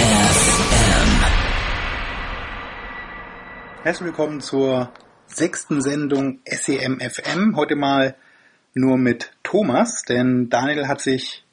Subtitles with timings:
[0.00, 1.24] FM.
[3.82, 4.90] Herzlich willkommen zur
[5.26, 7.54] sechsten Sendung SEMFM.
[7.56, 8.14] Heute mal
[8.72, 11.44] nur mit Thomas, denn Daniel hat sich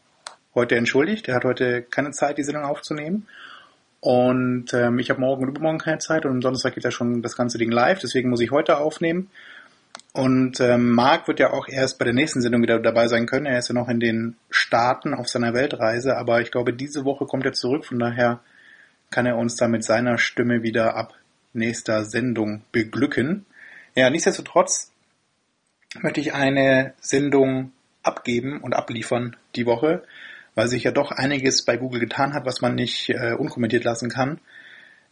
[0.56, 1.28] heute entschuldigt.
[1.28, 3.28] Er hat heute keine Zeit, die Sendung aufzunehmen.
[4.00, 7.22] Und ähm, ich habe morgen und übermorgen keine Zeit und am Donnerstag geht ja schon
[7.22, 9.30] das ganze Ding live, deswegen muss ich heute aufnehmen.
[10.14, 13.46] Und ähm, Marc wird ja auch erst bei der nächsten Sendung wieder dabei sein können.
[13.46, 17.26] Er ist ja noch in den Staaten auf seiner Weltreise, aber ich glaube, diese Woche
[17.26, 18.40] kommt er zurück, von daher
[19.10, 21.14] kann er uns da mit seiner Stimme wieder ab
[21.54, 23.46] nächster Sendung beglücken.
[23.96, 24.92] Ja, nichtsdestotrotz
[26.02, 27.72] möchte ich eine Sendung
[28.04, 30.04] abgeben und abliefern die Woche,
[30.56, 34.10] weil sich ja doch einiges bei Google getan hat, was man nicht äh, unkommentiert lassen
[34.10, 34.40] kann.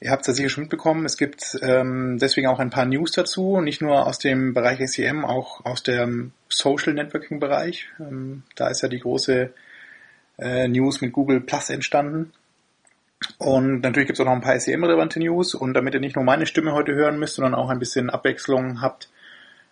[0.02, 3.12] Ihr habt es ja sicher schon mitbekommen, es gibt ähm, deswegen auch ein paar News
[3.14, 7.88] dazu, nicht nur aus dem Bereich SEM, auch aus dem Social Networking Bereich.
[8.00, 9.54] Ähm, da ist ja die große
[10.38, 12.34] äh, News mit Google Plus entstanden.
[13.38, 15.56] Und natürlich gibt es auch noch ein paar SEM-relevante News.
[15.56, 18.82] Und damit ihr nicht nur meine Stimme heute hören müsst, sondern auch ein bisschen Abwechslung
[18.82, 19.10] habt,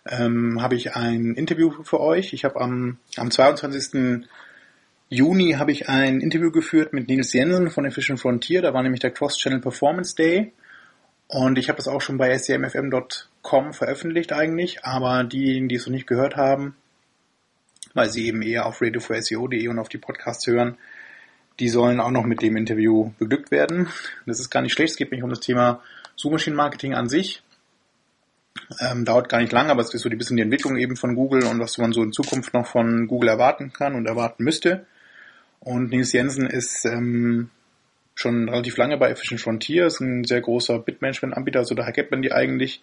[0.06, 2.32] ähm, habe ich ein Interview für euch.
[2.32, 4.26] Ich habe am, am 22.
[5.10, 8.62] Juni habe ich ein Interview geführt mit Nils Jensen von Efficient Frontier.
[8.62, 10.52] Da war nämlich der Cross-Channel Performance Day.
[11.28, 14.82] Und ich habe das auch schon bei scmfm.com veröffentlicht eigentlich.
[14.84, 16.74] Aber diejenigen, die es noch nicht gehört haben,
[17.92, 20.78] weil sie eben eher auf radio4seo.de und auf die Podcasts hören,
[21.60, 23.88] die sollen auch noch mit dem Interview beglückt werden.
[24.26, 24.92] Das ist gar nicht schlecht.
[24.92, 25.82] Es geht nicht um das Thema
[26.16, 27.42] Suchmaschinenmarketing an sich.
[28.80, 31.14] Ähm, dauert gar nicht lang, aber es ist so ein bisschen die Entwicklung eben von
[31.14, 34.86] Google und was man so in Zukunft noch von Google erwarten kann und erwarten müsste.
[35.64, 37.50] Und Nils Jensen ist ähm,
[38.14, 42.22] schon relativ lange bei Efficient Frontier, ist ein sehr großer Bitmanagement-Anbieter, also daher kennt man
[42.22, 42.82] die eigentlich,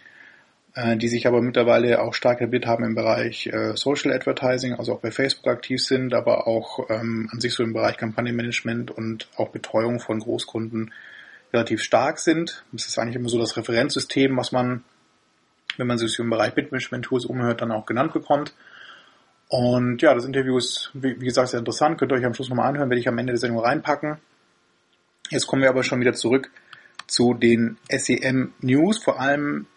[0.73, 4.93] äh, die sich aber mittlerweile auch stark etabliert haben im Bereich äh, Social Advertising, also
[4.93, 9.29] auch bei Facebook aktiv sind, aber auch ähm, an sich so im Bereich Kampagnenmanagement und
[9.37, 10.91] auch Betreuung von Großkunden
[11.53, 12.65] relativ stark sind.
[12.71, 14.83] Das ist eigentlich immer so das Referenzsystem, was man
[15.77, 18.53] wenn man sich im Bereich Bitmanagement-Tools umhört, dann auch genannt bekommt.
[19.51, 21.97] Und ja, das Interview ist, wie, gesagt, sehr interessant.
[21.97, 24.17] Könnt ihr euch am Schluss nochmal anhören, werde ich am Ende der Sendung reinpacken.
[25.29, 26.49] Jetzt kommen wir aber schon wieder zurück
[27.05, 29.67] zu den SEM News, vor allem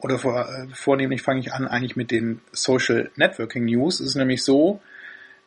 [0.00, 4.00] oder vor, äh, vornehmlich fange ich an eigentlich mit den Social Networking News.
[4.00, 4.80] Es ist nämlich so,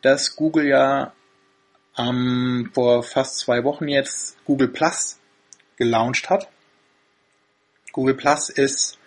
[0.02, 1.12] dass Google ja
[1.98, 5.20] ähm, vor fast zwei Wochen jetzt Google Plus
[5.76, 6.48] gelauncht hat.
[7.92, 8.98] Google Plus ist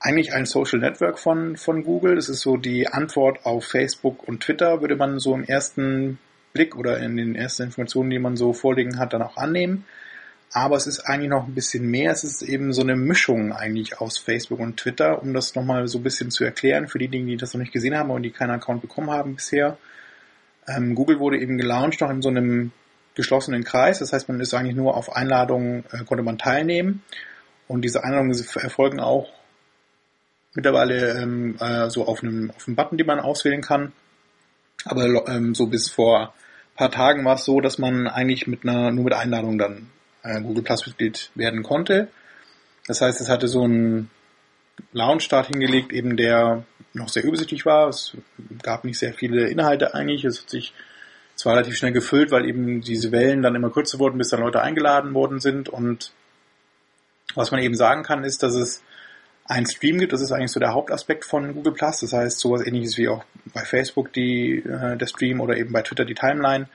[0.00, 2.14] eigentlich ein Social Network von, von Google.
[2.14, 6.18] Das ist so die Antwort auf Facebook und Twitter, würde man so im ersten
[6.52, 9.84] Blick oder in den ersten Informationen, die man so vorliegen hat, dann auch annehmen.
[10.52, 12.10] Aber es ist eigentlich noch ein bisschen mehr.
[12.10, 15.98] Es ist eben so eine Mischung eigentlich aus Facebook und Twitter, um das nochmal so
[15.98, 18.52] ein bisschen zu erklären für diejenigen, die das noch nicht gesehen haben und die keinen
[18.52, 19.76] Account bekommen haben bisher.
[20.66, 22.72] Ähm, Google wurde eben gelauncht noch in so einem
[23.14, 23.98] geschlossenen Kreis.
[23.98, 27.02] Das heißt, man ist eigentlich nur auf Einladungen, äh, konnte man teilnehmen.
[27.66, 29.28] Und diese Einladungen erfolgen auch
[30.54, 33.92] mittlerweile ähm, äh, so auf einem, auf einem Button, den man auswählen kann.
[34.84, 36.34] Aber ähm, so bis vor
[36.74, 39.90] ein paar Tagen war es so, dass man eigentlich mit einer, nur mit Einladung dann
[40.22, 42.08] äh, Google Plus Mitglied werden konnte.
[42.86, 44.10] Das heißt, es hatte so einen
[44.92, 47.88] Launch-Start hingelegt, eben der noch sehr übersichtlich war.
[47.88, 48.16] Es
[48.62, 50.24] gab nicht sehr viele Inhalte eigentlich.
[50.24, 50.72] Es hat sich
[51.34, 54.62] zwar relativ schnell gefüllt, weil eben diese Wellen dann immer kürzer wurden, bis dann Leute
[54.62, 55.68] eingeladen worden sind.
[55.68, 56.12] Und
[57.34, 58.82] was man eben sagen kann, ist, dass es
[59.48, 60.12] einen Stream gibt.
[60.12, 62.00] Das ist eigentlich so der Hauptaspekt von Google Plus.
[62.00, 65.82] Das heißt, sowas ähnliches wie auch bei Facebook die, äh, der Stream oder eben bei
[65.82, 66.68] Twitter die Timeline.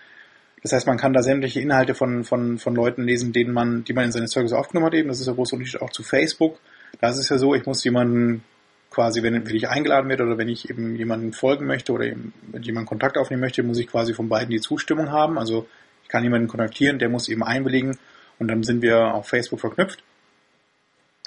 [0.63, 3.93] Das heißt, man kann da sämtliche Inhalte von, von, von Leuten lesen, denen man, die
[3.93, 5.09] man in seine Service aufgenommen hat eben.
[5.09, 6.59] Das ist der große Unterschied auch zu Facebook.
[6.99, 8.43] Da ist es ja so, ich muss jemanden
[8.89, 12.33] quasi, wenn, wenn ich eingeladen werde oder wenn ich eben jemanden folgen möchte oder eben
[12.51, 15.37] mit jemandem Kontakt aufnehmen möchte, muss ich quasi von beiden die Zustimmung haben.
[15.37, 15.67] Also
[16.03, 17.97] ich kann jemanden kontaktieren, der muss eben einwilligen
[18.39, 20.03] und dann sind wir auf Facebook verknüpft.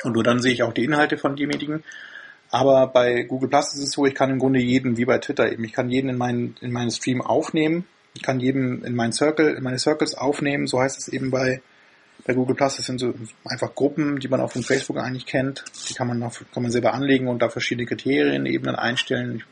[0.02, 1.82] Und nur dann sehe ich auch die Inhalte von demjenigen.
[2.50, 5.50] Aber bei Google Plus ist es so, ich kann im Grunde jeden, wie bei Twitter
[5.50, 7.86] eben, ich kann jeden in meinen, in meinen Stream aufnehmen.
[8.14, 10.66] Ich kann jeden in meinen Circle, in meine Circles aufnehmen.
[10.66, 11.60] So heißt es eben bei,
[12.24, 12.76] bei Google Plus.
[12.76, 13.14] Das sind so
[13.44, 15.64] einfach Gruppen, die man auch von Facebook eigentlich kennt.
[15.88, 19.42] Die kann man, auch, kann man selber anlegen und da verschiedene Kriterien eben dann einstellen.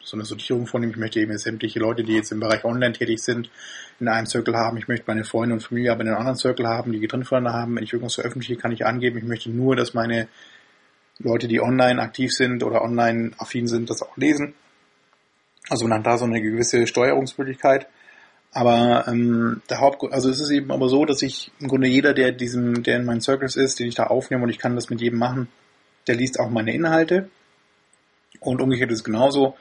[0.00, 0.92] So eine Sortierung vornehmen.
[0.92, 3.50] Ich möchte eben sämtliche Leute, die jetzt im Bereich Online tätig sind,
[4.00, 4.76] in einem Circle haben.
[4.78, 7.58] Ich möchte meine Freunde und Familie aber in einem anderen Circle haben, die getrennt voneinander
[7.58, 7.76] haben.
[7.76, 10.28] Wenn ich irgendwas veröffentliche, kann ich angeben, ich möchte nur, dass meine
[11.18, 14.54] Leute, die online aktiv sind oder online affin sind, das auch lesen.
[15.68, 17.86] Also man hat da so eine gewisse Steuerungsmöglichkeit.
[18.52, 22.14] Aber ähm, der Hauptgrund, also es ist eben aber so, dass ich im Grunde jeder,
[22.14, 24.88] der diesem, der in meinen Circles ist, den ich da aufnehme und ich kann das
[24.88, 25.48] mit jedem machen,
[26.06, 27.28] der liest auch meine Inhalte.
[28.40, 29.56] Und umgekehrt ist es genauso.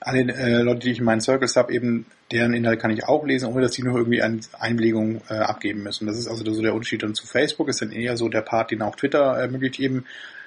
[0.00, 3.24] Alle äh, Leute, die ich in meinen Circles habe, eben deren Inhalt kann ich auch
[3.24, 6.06] lesen, ohne dass die nur irgendwie eine Einwilligung äh, abgeben müssen.
[6.06, 8.70] Das ist also so der Unterschied dann zu Facebook, ist dann eher so der Part,
[8.70, 10.04] den auch Twitter ermöglicht eben.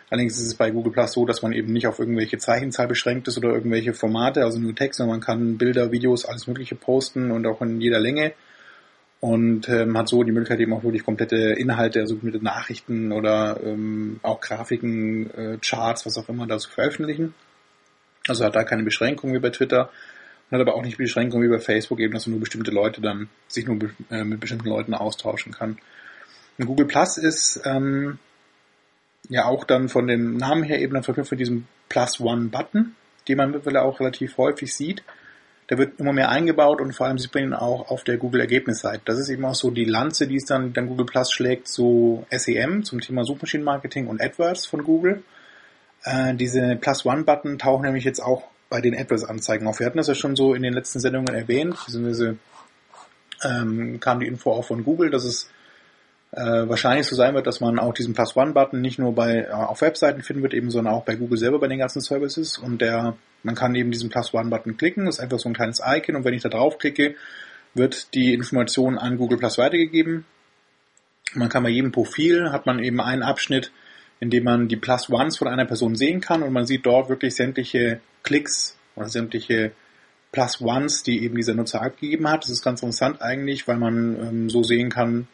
[0.09, 3.27] Allerdings ist es bei Google Plus so, dass man eben nicht auf irgendwelche Zeichenzahl beschränkt
[3.27, 7.31] ist oder irgendwelche Formate, also nur Text, sondern man kann Bilder, Videos, alles Mögliche posten
[7.31, 8.33] und auch in jeder Länge.
[9.19, 13.59] Und ähm, hat so die Möglichkeit eben auch wirklich komplette Inhalte, also mit Nachrichten oder
[13.63, 17.33] ähm, auch Grafiken, äh, Charts, was auch immer da zu veröffentlichen.
[18.27, 19.89] Also hat da keine Beschränkung wie bei Twitter
[20.49, 23.29] und hat aber auch nicht Beschränkung wie bei Facebook, eben dass nur bestimmte Leute dann
[23.47, 23.77] sich nur
[24.09, 25.77] äh, mit bestimmten Leuten austauschen kann.
[26.57, 28.19] Und Google Plus ist ähm,
[29.29, 32.95] ja auch dann von dem Namen her eben dann verknüpft mit diesem Plus One Button,
[33.27, 35.03] den man mittlerweile auch relativ häufig sieht.
[35.69, 38.41] Der wird immer mehr eingebaut und vor allem sieht man ihn auch auf der Google
[38.41, 39.01] Ergebnisseite.
[39.05, 42.25] Das ist eben auch so die Lanze, die es dann, dann Google Plus schlägt zu
[42.29, 45.23] SEM, zum Thema Suchmaschinenmarketing und AdWords von Google.
[46.03, 49.79] Äh, diese Plus One Button tauchen nämlich jetzt auch bei den AdWords-Anzeigen auf.
[49.79, 52.37] Wir hatten das ja schon so in den letzten Sendungen erwähnt, beziehungsweise
[53.43, 55.49] ähm, kam die Info auch von Google, dass es
[56.31, 59.51] äh, wahrscheinlich so sein wird, dass man auch diesen Plus One-Button nicht nur bei äh,
[59.51, 62.57] auf Webseiten finden wird, eben, sondern auch bei Google selber bei den ganzen Services.
[62.57, 65.81] Und der, man kann eben diesen Plus One-Button klicken, das ist einfach so ein kleines
[65.85, 67.15] Icon und wenn ich da drauf klicke,
[67.75, 70.25] wird die Information an Google Plus weitergegeben.
[71.35, 73.71] Man kann bei jedem Profil hat man eben einen Abschnitt,
[74.23, 77.09] in dem man die Plus Ones von einer Person sehen kann und man sieht dort
[77.09, 79.73] wirklich sämtliche Klicks oder sämtliche
[80.31, 82.43] Plus Ones, die eben dieser Nutzer abgegeben hat.
[82.43, 85.27] Das ist ganz interessant eigentlich, weil man ähm, so sehen kann,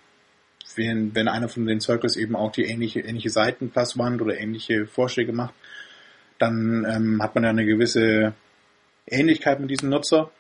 [0.76, 5.34] wenn, wenn einer von den Circles eben auch die ähnliche, ähnliche Seitenplatzwand oder ähnliche Vorschläge
[5.34, 5.54] macht,
[6.40, 8.34] dann ähm, hat man ja eine gewisse
[9.06, 10.32] Ähnlichkeit mit diesem Nutzer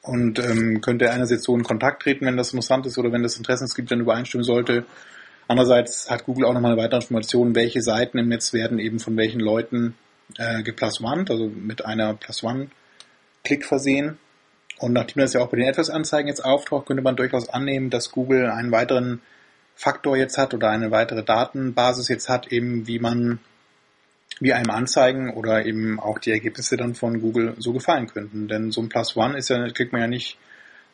[0.00, 3.36] und ähm, könnte einerseits so in Kontakt treten, wenn das interessant ist oder wenn das
[3.36, 4.86] Interessensgebiet dann übereinstimmen sollte.
[5.48, 9.16] Andererseits hat Google auch nochmal eine weitere Information, welche Seiten im Netz werden eben von
[9.16, 9.94] welchen Leuten
[10.38, 12.68] äh, gepluswandt, also mit einer Plus One
[13.44, 14.18] Klick versehen.
[14.78, 18.10] Und nachdem das ja auch bei den AdWords-Anzeigen jetzt auftaucht, könnte man durchaus annehmen, dass
[18.10, 19.22] Google einen weiteren
[19.74, 23.38] Faktor jetzt hat oder eine weitere Datenbasis jetzt hat, eben wie man,
[24.40, 28.48] wie einem Anzeigen oder eben auch die Ergebnisse dann von Google so gefallen könnten.
[28.48, 30.38] Denn so ein Plus One ist ja, kriegt man ja nicht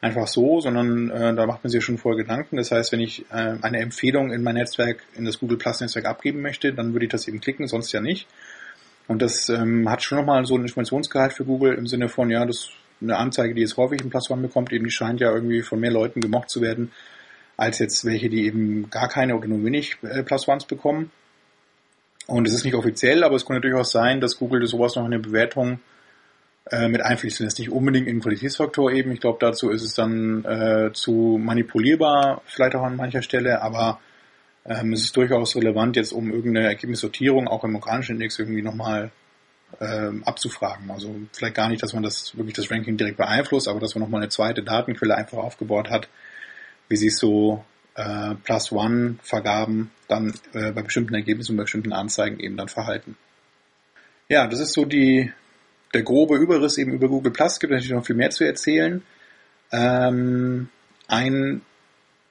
[0.02, 2.56] einfach so, sondern äh, da macht man sich schon vorher Gedanken.
[2.56, 6.06] Das heißt, wenn ich äh, eine Empfehlung in mein Netzwerk, in das Google Plus Netzwerk
[6.06, 8.26] abgeben möchte, dann würde ich das eben klicken, sonst ja nicht.
[9.06, 12.44] Und das ähm, hat schon nochmal so einen Informationsgehalt für Google im Sinne von, ja,
[12.44, 12.70] das
[13.00, 15.90] eine Anzeige, die jetzt häufig Plus One bekommt, eben die scheint ja irgendwie von mehr
[15.90, 16.92] Leuten gemocht zu werden,
[17.56, 21.10] als jetzt welche, die eben gar keine oder nur wenig äh, Plus Ones bekommen.
[22.26, 25.10] Und es ist nicht offiziell, aber es könnte durchaus sein, dass Google sowas noch in
[25.12, 25.80] der Bewertung
[26.70, 27.40] äh, mit einfließt.
[27.40, 29.12] Das ist nicht unbedingt ein Qualitätsfaktor eben.
[29.12, 34.00] Ich glaube, dazu ist es dann äh, zu manipulierbar, vielleicht auch an mancher Stelle, aber
[34.64, 39.10] ähm, es ist durchaus relevant, jetzt um irgendeine Ergebnissortierung auch im organischen Index irgendwie nochmal
[39.80, 40.90] ähm, abzufragen.
[40.90, 44.02] Also vielleicht gar nicht, dass man das wirklich das Ranking direkt beeinflusst, aber dass man
[44.02, 46.08] nochmal eine zweite Datenquelle einfach aufgebaut hat,
[46.88, 47.64] wie sich so
[47.94, 53.16] äh, Plus One Vergaben dann äh, bei bestimmten Ergebnissen bei bestimmten Anzeigen eben dann verhalten.
[54.28, 55.32] Ja, das ist so die
[55.94, 57.60] der grobe Überriss eben über Google Plus.
[57.60, 59.02] Gibt natürlich noch viel mehr zu erzählen.
[59.70, 60.68] Ähm,
[61.08, 61.62] ein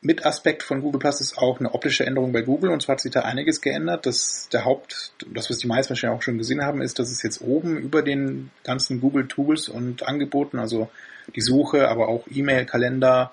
[0.01, 3.12] Mitaspekt von Google Plus ist auch eine optische Änderung bei Google und zwar hat sich
[3.12, 4.08] da einiges geändert.
[4.08, 7.22] Das der Haupt, das was die meisten wahrscheinlich auch schon gesehen haben, ist, dass es
[7.22, 10.89] jetzt oben über den ganzen Google Tools und Angeboten, also
[11.36, 13.32] die Suche, aber auch E-Mail, Kalender,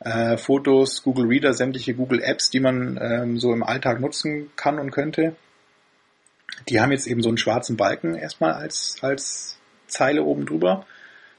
[0.00, 4.80] äh, Fotos, Google Reader, sämtliche Google Apps, die man ähm, so im Alltag nutzen kann
[4.80, 5.36] und könnte,
[6.68, 9.59] die haben jetzt eben so einen schwarzen Balken erstmal als als
[9.90, 10.86] Zeile oben drüber.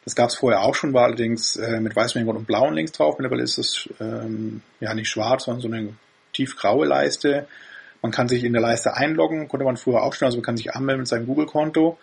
[0.04, 2.92] Das gab es vorher auch schon, war allerdings äh, mit weißem Hintergrund und blauen links
[2.92, 3.18] drauf.
[3.18, 5.94] Mittlerweile ist es ähm, ja nicht schwarz, sondern so eine
[6.34, 7.48] tiefgraue Leiste.
[8.02, 10.58] Man kann sich in der Leiste einloggen, konnte man früher auch schon, also man kann
[10.58, 11.98] sich anmelden mit seinem Google-Konto.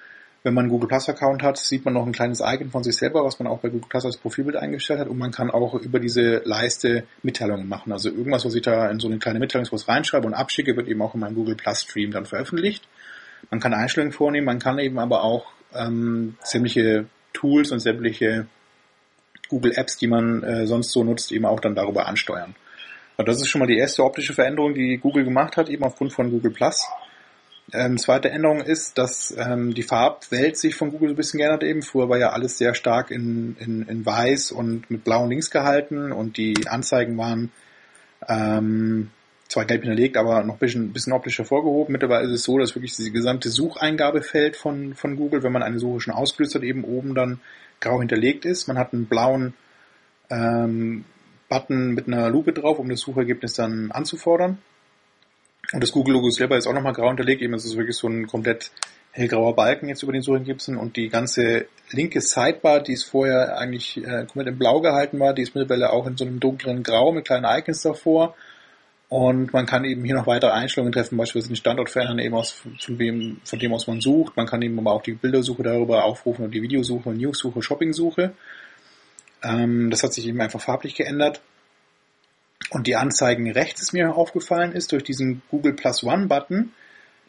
[0.44, 2.96] Wenn man einen Google Plus Account hat, sieht man noch ein kleines Icon von sich
[2.96, 5.74] selber, was man auch bei Google Plus als Profilbild eingestellt hat und man kann auch
[5.74, 7.92] über diese Leiste Mitteilungen machen.
[7.92, 11.02] Also irgendwas, was ich da in so eine kleine Mitteilungspost reinschreibe und abschicke, wird eben
[11.02, 12.86] auch in meinem Google Plus Stream dann veröffentlicht.
[13.50, 18.46] Man kann Einstellungen vornehmen, man kann eben aber auch ähm, sämtliche Tools und sämtliche
[19.48, 22.54] Google Apps, die man äh, sonst so nutzt, eben auch dann darüber ansteuern.
[23.16, 26.12] Und das ist schon mal die erste optische Veränderung, die Google gemacht hat, eben aufgrund
[26.12, 26.86] von Google Plus.
[27.72, 31.64] Ähm, zweite Änderung ist, dass ähm, die Farbwelt sich von Google so ein bisschen geändert
[31.64, 31.82] eben.
[31.82, 36.12] Früher war ja alles sehr stark in, in, in weiß und mit blauen Links gehalten
[36.12, 37.50] und die Anzeigen waren
[38.26, 39.10] ähm,
[39.48, 41.92] zwar gelb hinterlegt, aber noch ein bisschen, bisschen optisch hervorgehoben.
[41.92, 45.78] Mittlerweile ist es so, dass wirklich dieses gesamte Sucheingabefeld von, von Google, wenn man eine
[45.78, 47.40] Suche schon ausgelöst hat, eben oben dann
[47.80, 48.68] grau hinterlegt ist.
[48.68, 49.54] Man hat einen blauen
[50.30, 51.04] ähm,
[51.48, 54.58] Button mit einer Lupe drauf, um das Suchergebnis dann anzufordern.
[55.72, 57.40] Und das Google-Logo selber ist auch nochmal grau hinterlegt.
[57.40, 58.70] Eben ist es wirklich so ein komplett
[59.12, 63.96] hellgrauer Balken jetzt über den Suchergebnissen und die ganze linke Sidebar, die es vorher eigentlich
[63.96, 67.12] äh, komplett in blau gehalten war, die ist mittlerweile auch in so einem dunklen Grau
[67.12, 68.34] mit kleinen Icons davor.
[69.08, 72.52] Und man kann eben hier noch weitere Einstellungen treffen, beispielsweise den Standort verändern, eben aus,
[72.52, 74.36] von, dem, von dem aus man sucht.
[74.36, 78.34] Man kann eben aber auch die Bildersuche darüber aufrufen und die Videosuche, Newssuche, Shoppingsuche.
[79.42, 81.40] Ähm, das hat sich eben einfach farblich geändert.
[82.70, 86.72] Und die Anzeigen rechts ist mir aufgefallen ist durch diesen Google Plus One Button,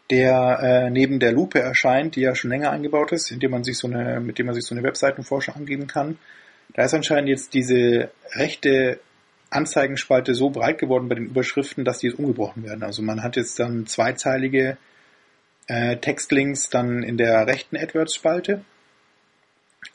[0.09, 3.77] der äh, neben der Lupe erscheint, die ja schon länger eingebaut ist, indem man sich
[3.77, 6.17] so eine, mit dem man sich so eine Webseitenvorschau angeben kann.
[6.73, 8.99] Da ist anscheinend jetzt diese rechte
[9.49, 12.83] Anzeigenspalte so breit geworden bei den Überschriften, dass die jetzt umgebrochen werden.
[12.83, 14.77] Also man hat jetzt dann zweizeilige
[15.67, 18.63] äh, Textlinks dann in der rechten AdWords-Spalte.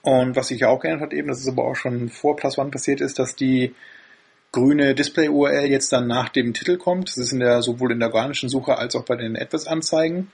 [0.02, 2.58] Und was sich ja auch geändert hat eben, das ist aber auch schon vor Plus
[2.58, 3.74] One passiert ist, dass die
[4.50, 7.08] grüne Display-URL jetzt dann nach dem Titel kommt.
[7.08, 10.30] Das ist in der, sowohl in der organischen Suche als auch bei den AdWords-Anzeigen.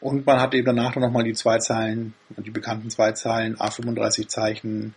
[0.00, 4.94] Und man hat eben danach nochmal die zwei Zeilen, die bekannten zwei Zeilen, A35 Zeichen,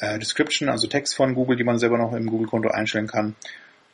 [0.00, 3.34] äh, Description, also Text von Google, die man selber noch im Google-Konto einstellen kann.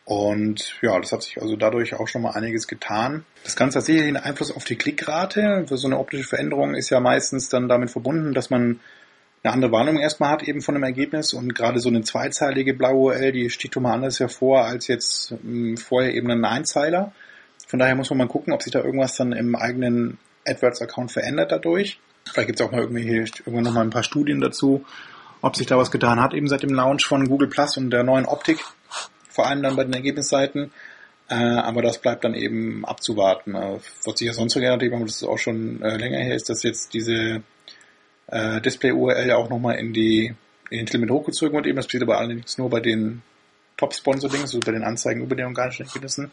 [0.04, 3.24] Und ja, das hat sich also dadurch auch schon mal einiges getan.
[3.42, 5.64] Das Ganze hat sicherlich einen Einfluss auf die Klickrate.
[5.66, 8.80] Für so eine optische Veränderung ist ja meistens dann damit verbunden, dass man
[9.42, 13.12] eine andere Warnung erstmal hat eben von einem Ergebnis und gerade so eine zweizeilige blaue
[13.12, 17.12] URL, die sticht mal anders hervor als jetzt hm, vorher eben ein Einzeiler.
[17.66, 21.52] Von daher muss man mal gucken, ob sich da irgendwas dann im eigenen AdWords-Account verändert
[21.52, 21.98] dadurch.
[22.24, 24.84] Vielleicht gibt es auch mal irgendwie hier irgendwann nochmal ein paar Studien dazu,
[25.44, 28.02] ob sich da was getan hat, eben seit dem Launch von Google Plus und der
[28.02, 28.64] neuen Optik,
[29.28, 30.72] vor allem dann bei den Ergebnisseiten.
[31.28, 33.54] Äh, aber das bleibt dann eben abzuwarten.
[33.54, 36.34] Äh, was sich ja sonst so geändert hat, das ist auch schon äh, länger her,
[36.34, 37.42] ist, dass jetzt diese
[38.28, 40.34] äh, Display-URL ja auch nochmal in die
[40.70, 41.66] in den Titel mit hochgezogen wird.
[41.66, 43.22] Eben, das passiert aber allerdings nur bei den
[43.76, 46.30] Top-Sponsor-Dings, also bei den Anzeigen über den organischen Ergebnissen.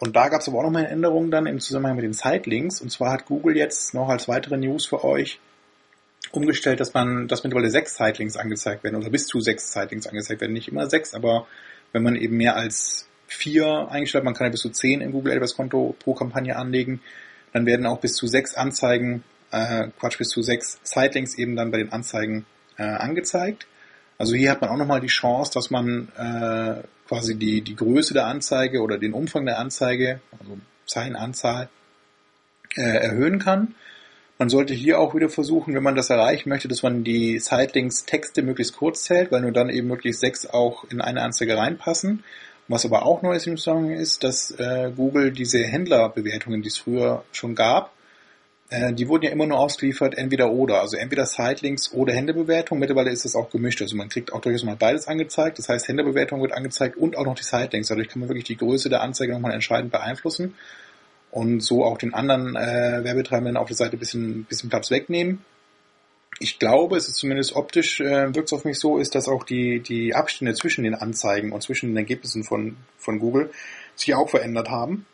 [0.00, 2.80] Und da gab es aber auch nochmal eine Änderung dann im Zusammenhang mit den Site-Links.
[2.80, 5.38] Und zwar hat Google jetzt noch als weitere News für euch
[6.32, 10.40] umgestellt, dass man, dass mittlerweile sechs Sightlinks angezeigt werden oder bis zu sechs Sightlinks angezeigt
[10.40, 10.52] werden.
[10.52, 11.46] Nicht immer sechs, aber
[11.92, 15.32] wenn man eben mehr als vier eingestellt, man kann ja bis zu zehn im Google
[15.32, 17.00] AdWords Konto pro Kampagne anlegen,
[17.52, 21.70] dann werden auch bis zu sechs Anzeigen, äh, Quatsch, bis zu sechs Sightlinks eben dann
[21.70, 22.46] bei den Anzeigen
[22.78, 23.66] äh, angezeigt.
[24.18, 28.14] Also hier hat man auch nochmal die Chance, dass man äh, quasi die, die Größe
[28.14, 31.68] der Anzeige oder den Umfang der Anzeige, also Zeilenanzahl,
[32.76, 33.74] äh, erhöhen kann.
[34.42, 38.42] Man sollte hier auch wieder versuchen, wenn man das erreichen möchte, dass man die Sightlinks-Texte
[38.42, 42.24] möglichst kurz zählt, weil nur dann eben möglichst sechs auch in eine Anzeige reinpassen.
[42.66, 46.76] Was aber auch neu ist im Zusammenhang ist, dass äh, Google diese Händlerbewertungen, die es
[46.76, 47.92] früher schon gab,
[48.70, 52.80] äh, die wurden ja immer nur ausgeliefert, entweder oder, also entweder Sightlinks oder Händlerbewertung.
[52.80, 55.60] Mittlerweile ist das auch gemischt, also man kriegt auch durchaus mal beides angezeigt.
[55.60, 57.86] Das heißt, Händlerbewertung wird angezeigt und auch noch die Sightlinks.
[57.86, 60.56] Dadurch kann man wirklich die Größe der Anzeige nochmal entscheidend beeinflussen
[61.32, 65.44] und so auch den anderen äh, Werbetreibenden auf der Seite ein bisschen, bisschen Platz wegnehmen.
[66.38, 69.42] Ich glaube, es ist zumindest optisch, äh, wirkt es auf mich so, ist, dass auch
[69.42, 73.50] die, die Abstände zwischen den Anzeigen und zwischen den Ergebnissen von, von Google
[73.96, 75.06] sich auch verändert haben.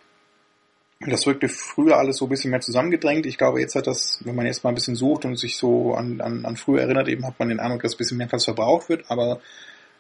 [1.07, 3.25] Das wirkte früher alles so ein bisschen mehr zusammengedrängt.
[3.27, 5.95] Ich glaube, jetzt hat das, wenn man jetzt mal ein bisschen sucht und sich so
[5.95, 8.45] an, an, an früher erinnert, eben hat man den Eindruck, dass ein bisschen mehr Platz
[8.45, 9.41] verbraucht wird, aber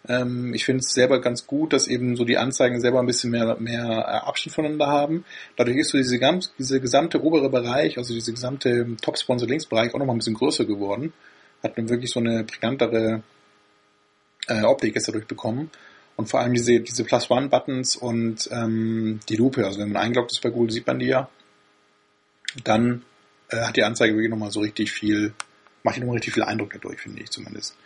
[0.06, 3.30] ähm, ich finde es selber ganz gut, dass eben so die Anzeigen selber ein bisschen
[3.30, 5.24] mehr, mehr äh, Abstand voneinander haben.
[5.56, 10.14] Dadurch ist so diese, ganz, diese gesamte obere Bereich, also diese gesamte Top-Sponsor-Links-Bereich auch nochmal
[10.14, 11.12] ein bisschen größer geworden.
[11.62, 13.22] Hat dann wirklich so eine brigantere
[14.46, 15.70] äh, Optik jetzt dadurch bekommen.
[16.16, 20.42] Und vor allem diese, diese Plus-One-Buttons und ähm, die Lupe, also wenn man eingeloggt ist
[20.42, 21.28] bei Google, sieht man die ja.
[22.64, 23.04] Dann
[23.50, 25.32] äh, hat die Anzeige wirklich nochmal so richtig viel,
[25.82, 27.76] macht die nochmal richtig viel Eindruck dadurch, finde ich zumindest.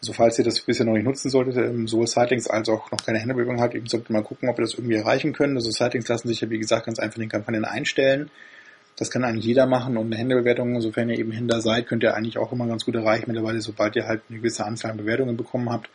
[0.00, 3.04] Also falls ihr das bisher noch nicht nutzen solltet, ähm, sowohl Sightlinks als auch noch
[3.04, 5.56] keine Händebewegung habt, eben solltet mal gucken, ob ihr das irgendwie erreichen könnt.
[5.56, 8.30] Also Sightlinks lassen sich ja, wie gesagt, ganz einfach in den Kampagnen einstellen.
[8.96, 12.14] Das kann eigentlich jeder machen und eine Händebewertung, sofern ihr eben Händler seid, könnt ihr
[12.14, 13.24] eigentlich auch immer ganz gut erreichen.
[13.28, 15.88] Mittlerweile, sobald ihr halt eine gewisse Anzahl an Bewertungen bekommen habt,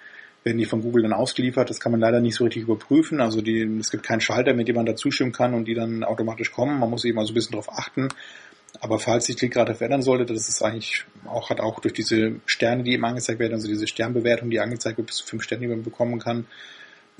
[0.43, 1.69] werden die von Google dann ausgeliefert.
[1.69, 3.21] Das kann man leider nicht so richtig überprüfen.
[3.21, 6.03] Also die, es gibt keinen Schalter, mit dem man da zustimmen kann und die dann
[6.03, 6.79] automatisch kommen.
[6.79, 8.09] Man muss eben also ein bisschen darauf achten,
[8.79, 12.83] aber falls sich Klickrate verändern sollte, das ist eigentlich auch, hat auch durch diese Sterne,
[12.83, 15.67] die eben angezeigt werden, also diese Sternbewertung, die angezeigt wird, bis zu fünf Sterne, die
[15.67, 16.45] man bekommen kann,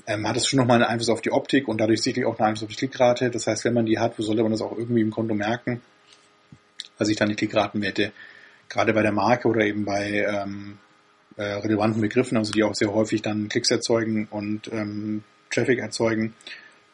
[0.06, 2.48] ähm, hat es schon nochmal einen Einfluss auf die Optik und dadurch sicherlich auch einen
[2.48, 3.30] Einfluss auf die Klickrate.
[3.30, 5.80] Das heißt, wenn man die hat, wo sollte man das auch irgendwie im Konto merken?
[6.98, 8.12] weil sich dann die Klickratenwerte
[8.68, 10.78] gerade bei der Marke oder eben bei ähm,
[11.36, 16.34] äh, relevanten Begriffen, also die auch sehr häufig dann Klicks erzeugen und ähm, Traffic erzeugen,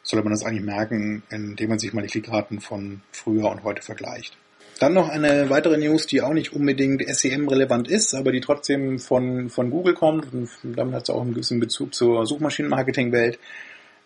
[0.03, 3.81] sollte man das eigentlich merken, indem man sich mal die Klickraten von früher und heute
[3.81, 4.37] vergleicht.
[4.81, 9.51] Dann noch eine weitere News, die auch nicht unbedingt SEM-relevant ist, aber die trotzdem von,
[9.51, 10.33] von Google kommt.
[10.33, 13.37] Und damit hat es auch einen gewissen Bezug zur Suchmaschinenmarketing-Welt.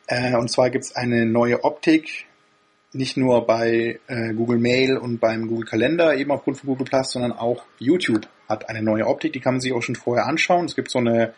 [0.08, 2.26] Äh, und zwar gibt es eine neue Optik,
[2.92, 7.10] nicht nur bei äh, Google Mail und beim Google Kalender, eben aufgrund von Google Plus,
[7.10, 10.66] sondern auch YouTube hat eine neue Optik, die kann man sich auch schon vorher anschauen.
[10.66, 11.34] Es gibt so eine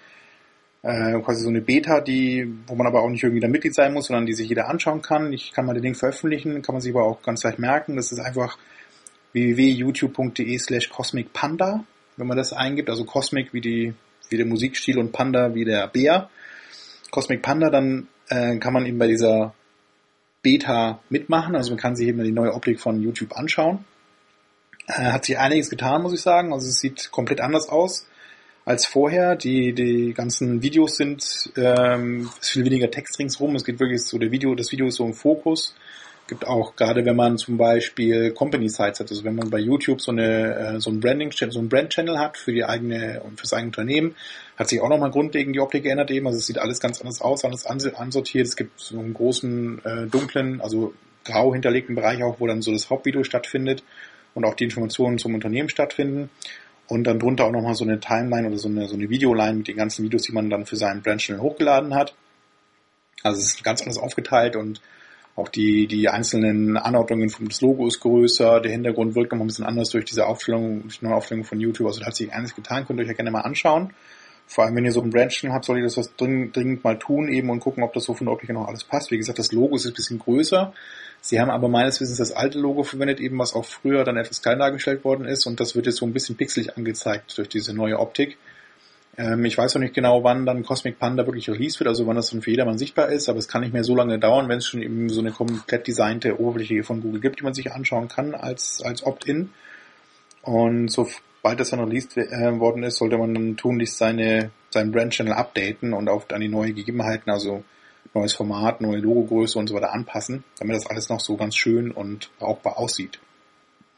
[0.81, 3.93] äh, quasi so eine Beta, die, wo man aber auch nicht irgendwie da Mitglied sein
[3.93, 5.31] muss, sondern die sich jeder anschauen kann.
[5.31, 7.97] Ich kann mal den Link veröffentlichen, kann man sich aber auch ganz leicht merken.
[7.97, 8.57] Das ist einfach
[9.37, 11.83] www.youtube.de slash Cosmic Panda,
[12.17, 13.93] wenn man das eingibt, also Cosmic wie die,
[14.29, 16.29] wie der Musikstil und Panda wie der Bär.
[17.11, 19.53] Cosmic Panda, dann äh, kann man eben bei dieser
[20.41, 23.85] Beta mitmachen, also man kann sich eben die neue Optik von YouTube anschauen.
[24.87, 26.53] Äh, hat sich einiges getan, muss ich sagen.
[26.53, 28.07] Also es sieht komplett anders aus
[28.65, 29.35] als vorher.
[29.35, 33.55] Die, die ganzen Videos sind ähm, ist viel weniger Text ringsrum.
[33.55, 35.75] Es geht wirklich so der Video, das Video ist so im Fokus
[36.27, 40.01] gibt auch, gerade wenn man zum Beispiel Company Sites hat, also wenn man bei YouTube
[40.01, 43.39] so eine äh, so ein Branding so ein Brand Channel hat für die eigene und
[43.39, 44.15] fürs eigene Unternehmen,
[44.57, 46.27] hat sich auch nochmal grundlegend die Optik geändert eben.
[46.27, 48.47] Also es sieht alles ganz anders aus, anders ansortiert.
[48.47, 50.93] Es gibt so einen großen äh, dunklen, also
[51.23, 53.83] grau hinterlegten Bereich auch, wo dann so das Hauptvideo stattfindet
[54.33, 56.29] und auch die Informationen zum Unternehmen stattfinden.
[56.87, 59.67] Und dann drunter auch nochmal so eine Timeline oder so eine, so eine Videoline mit
[59.67, 62.15] den ganzen Videos, die man dann für seinen Brand Channel hochgeladen hat.
[63.23, 64.81] Also es ist ganz anders aufgeteilt und
[65.37, 69.65] auch die, die einzelnen Anordnungen vom Logo ist größer, der Hintergrund wirkt noch ein bisschen
[69.65, 71.85] anders durch diese Aufstellung, durch die neue Aufstellung von YouTube.
[71.85, 73.93] Also da hat sich einiges getan, könnt ihr euch ja gerne mal anschauen.
[74.47, 77.29] Vor allem, wenn ihr so ein Branching habt, solltet ihr das dringend, dringend mal tun
[77.29, 79.11] eben und gucken, ob das so von der Optik noch alles passt.
[79.11, 80.73] Wie gesagt, das Logo ist ein bisschen größer.
[81.21, 84.41] Sie haben aber meines Wissens das alte Logo verwendet, eben was auch früher dann etwas
[84.41, 87.75] kleiner dargestellt worden ist und das wird jetzt so ein bisschen pixelig angezeigt durch diese
[87.75, 88.37] neue Optik.
[89.17, 92.15] Ähm, ich weiß noch nicht genau, wann dann Cosmic Panda wirklich released wird, also wann
[92.15, 94.59] das dann für jedermann sichtbar ist, aber es kann nicht mehr so lange dauern, wenn
[94.59, 98.07] es schon eben so eine komplett designte Oberfläche von Google gibt, die man sich anschauen
[98.07, 99.49] kann als, als Opt-in.
[100.43, 105.33] Und sobald das dann released äh, worden ist, sollte man dann tunlichst seine, seinen Brand-Channel
[105.33, 107.63] updaten und auch an die neuen Gegebenheiten, also
[108.13, 111.91] neues Format, neue Logogröße und so weiter anpassen, damit das alles noch so ganz schön
[111.91, 113.19] und brauchbar aussieht.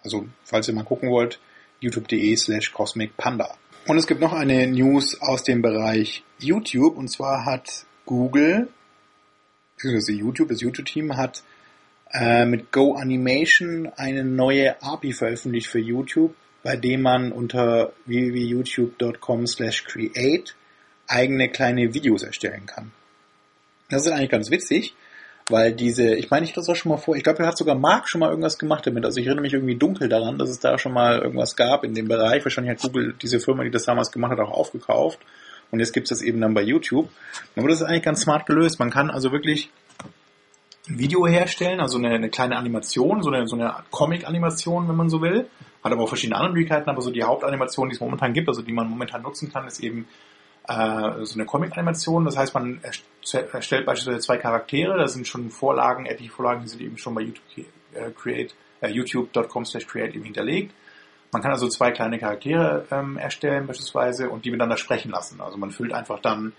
[0.03, 1.39] Also, falls ihr mal gucken wollt,
[1.81, 3.55] youtube.de slash Cosmic Panda.
[3.87, 8.67] Und es gibt noch eine News aus dem Bereich YouTube und zwar hat Google,
[9.75, 11.43] beziehungsweise YouTube, das YouTube-Team hat
[12.11, 19.47] äh, mit Go Animation eine neue API veröffentlicht für YouTube, bei dem man unter www.youtube.com
[19.47, 20.55] slash create
[21.07, 22.91] eigene kleine Videos erstellen kann.
[23.89, 24.93] Das ist eigentlich ganz witzig,
[25.49, 27.57] weil diese, ich meine, ich hatte das auch schon mal vor, ich glaube, da hat
[27.57, 29.05] sogar Mark schon mal irgendwas gemacht damit.
[29.05, 31.93] Also ich erinnere mich irgendwie dunkel daran, dass es da schon mal irgendwas gab in
[31.93, 32.43] dem Bereich.
[32.45, 35.19] Wahrscheinlich hat Google diese Firma, die das damals gemacht hat, auch aufgekauft.
[35.71, 37.09] Und jetzt gibt es das eben dann bei YouTube.
[37.55, 38.79] Aber das ist eigentlich ganz smart gelöst.
[38.79, 39.69] Man kann also wirklich
[40.87, 45.09] ein Video herstellen, also eine, eine kleine Animation, so eine, so eine Comic-Animation, wenn man
[45.09, 45.47] so will.
[45.83, 48.61] Hat aber auch verschiedene andere Möglichkeiten, aber so die Hauptanimation, die es momentan gibt, also
[48.61, 50.07] die man momentan nutzen kann, ist eben
[50.69, 52.25] äh, so eine Comic-Animation.
[52.25, 54.97] Das heißt, man erstellt beispielsweise zwei Charaktere.
[54.97, 58.89] Das sind schon Vorlagen, etliche Vorlagen, die sind eben schon bei YouTube äh, create, äh,
[58.89, 60.73] youtube.com slash create eben hinterlegt.
[61.31, 65.41] Man kann also zwei kleine Charaktere ähm, erstellen beispielsweise und die miteinander sprechen lassen.
[65.41, 66.53] Also man füllt einfach dann,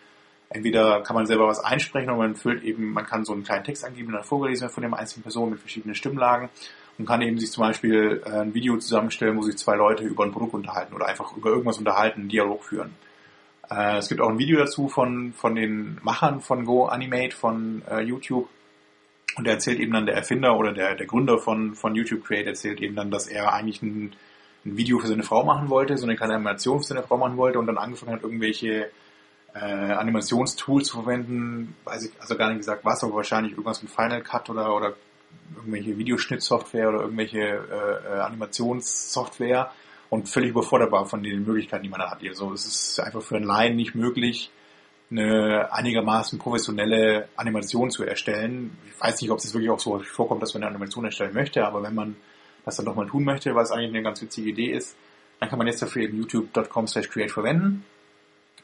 [0.49, 3.65] entweder kann man selber was einsprechen oder man füllt eben, man kann so einen kleinen
[3.65, 6.51] Text angeben, dann vorgelesen wird von der einzelnen Person mit verschiedenen Stimmlagen
[6.99, 10.25] und kann eben sich zum Beispiel äh, ein Video zusammenstellen, wo sich zwei Leute über
[10.25, 12.95] ein Produkt unterhalten oder einfach über irgendwas unterhalten, einen Dialog führen.
[13.71, 17.83] Äh, es gibt auch ein Video dazu von, von den Machern von Go Animate von
[17.91, 18.49] äh, YouTube.
[19.37, 22.47] Und der erzählt eben dann der Erfinder oder der, der Gründer von, von YouTube Create
[22.47, 24.13] erzählt eben dann, dass er eigentlich ein,
[24.67, 27.37] ein Video für seine Frau machen wollte, so eine kleine Animation für seine Frau machen
[27.37, 28.91] wollte und dann angefangen hat, irgendwelche
[29.55, 33.91] äh, Animationstools zu verwenden, weiß ich also gar nicht gesagt was, aber wahrscheinlich irgendwas mit
[33.91, 34.95] Final Cut oder, oder
[35.57, 39.73] irgendwelche Videoschnittsoftware oder irgendwelche äh, äh Animationssoftware
[40.11, 42.19] und völlig überfordert war von den Möglichkeiten, die man da hat.
[42.27, 44.51] Also es ist einfach für einen Laien nicht möglich,
[45.11, 48.77] eine einigermaßen professionelle Animation zu erstellen.
[48.87, 51.65] Ich weiß nicht, ob es wirklich auch so vorkommt, dass man eine Animation erstellen möchte,
[51.65, 52.17] aber wenn man
[52.65, 54.97] das dann doch mal tun möchte, weil es eigentlich eine ganz witzige Idee ist,
[55.39, 57.85] dann kann man jetzt dafür eben youtube.com slash create verwenden.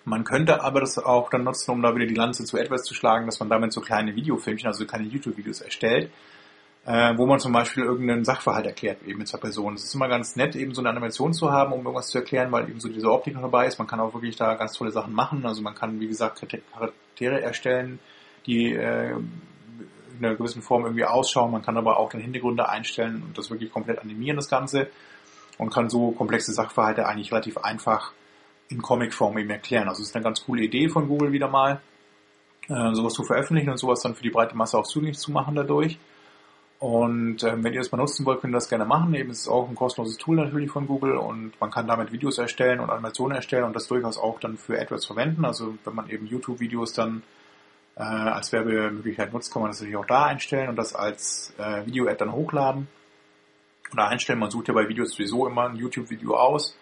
[0.05, 2.95] Man könnte aber das auch dann nutzen, um da wieder die Lanze zu etwas zu
[2.95, 6.13] schlagen, dass man damit so kleine Videofilmchen, also keine YouTube-Videos erstellt,
[6.87, 9.75] äh, wo man zum Beispiel irgendeinen Sachverhalt erklärt, eben mit zwei Personen.
[9.75, 12.53] Es ist immer ganz nett, eben so eine Animation zu haben, um irgendwas zu erklären,
[12.53, 13.79] weil eben so diese Optik noch dabei ist.
[13.79, 15.45] Man kann auch wirklich da ganz tolle Sachen machen.
[15.45, 17.99] Also man kann, wie gesagt, Charaktere erstellen,
[18.47, 21.51] die äh, in einer gewissen Form irgendwie ausschauen.
[21.51, 24.89] Man kann aber auch den Hintergründe einstellen und das wirklich komplett animieren, das Ganze.
[25.59, 28.13] und kann so komplexe Sachverhalte eigentlich relativ einfach
[28.69, 29.89] in Comicform eben erklären.
[29.89, 31.81] Also es ist eine ganz coole Idee von Google wieder mal,
[32.69, 35.57] äh, sowas zu veröffentlichen und sowas dann für die breite Masse auch zugänglich zu machen
[35.57, 35.99] dadurch.
[36.79, 39.15] Und ähm, wenn ihr das mal nutzen wollt, könnt ihr das gerne machen.
[39.15, 42.37] Eben ist es auch ein kostenloses Tool natürlich von Google und man kann damit Videos
[42.37, 45.47] erstellen und Animationen erstellen und das durchaus auch dann für AdWords verwenden.
[45.47, 47.23] Also wenn man eben YouTube-Videos dann
[47.97, 51.87] äh, als Werbemöglichkeit nutzt, kann man das natürlich auch da einstellen und das als äh,
[51.87, 52.89] Video-Ad dann hochladen
[53.93, 54.39] oder einstellen.
[54.39, 56.77] Man sucht ja bei Videos sowieso immer ein YouTube-Video aus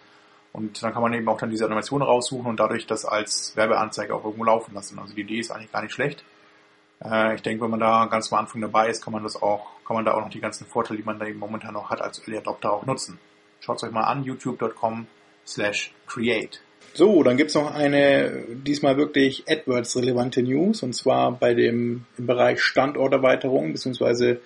[0.51, 4.13] und dann kann man eben auch dann diese Animation raussuchen und dadurch das als Werbeanzeige
[4.13, 4.99] auch irgendwo laufen lassen.
[4.99, 6.25] Also die Idee ist eigentlich gar nicht schlecht.
[7.03, 9.67] Äh, ich denke, wenn man da ganz am Anfang dabei ist, kann man das auch,
[9.85, 12.01] kann man da auch noch die ganzen Vorteile, die man da eben momentan noch hat,
[12.01, 13.19] als Early Adopter auch nutzen.
[13.59, 15.07] Schaut es euch mal an, youtube.com
[15.45, 16.61] slash create.
[16.93, 22.61] So, dann gibt's noch eine diesmal wirklich AdWords-relevante News und zwar bei dem im Bereich
[22.61, 24.37] Standorterweiterung bzw.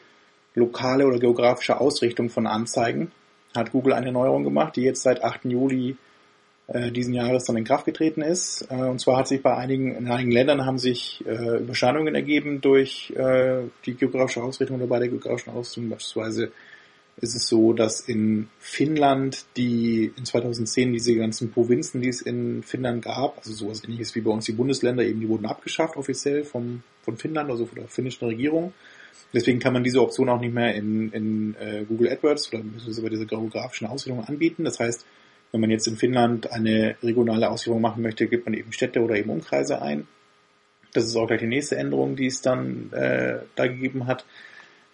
[0.56, 3.12] lokale oder geografische Ausrichtung von Anzeigen
[3.56, 5.46] hat Google eine Neuerung gemacht, die jetzt seit 8.
[5.46, 5.98] Juli
[6.72, 8.68] äh, diesen Jahres dann in Kraft getreten ist.
[8.70, 12.62] Äh, und zwar hat sich bei einigen, in einigen Ländern haben sich äh, Überschneidungen ergeben
[12.62, 15.90] durch äh, die geografische Ausrichtung oder bei der geografischen Ausrichtung.
[15.90, 16.52] Beispielsweise
[17.22, 22.64] ist es so, dass in Finnland die in 2010 diese ganzen Provinzen, die es in
[22.64, 26.44] Finnland gab, also sowas ähnliches wie bei uns die Bundesländer, eben die wurden abgeschafft offiziell
[26.44, 28.74] vom, von Finnland, also von der finnischen Regierung.
[29.34, 33.02] Deswegen kann man diese Option auch nicht mehr in, in äh, Google AdWords oder beziehungsweise
[33.02, 34.64] bei dieser geografischen Ausrichtung anbieten.
[34.64, 35.06] Das heißt,
[35.52, 39.16] wenn man jetzt in Finnland eine regionale Ausführung machen möchte, gibt man eben Städte oder
[39.16, 40.08] eben Umkreise ein.
[40.94, 44.26] Das ist auch gleich die nächste Änderung, die es dann äh, da gegeben hat.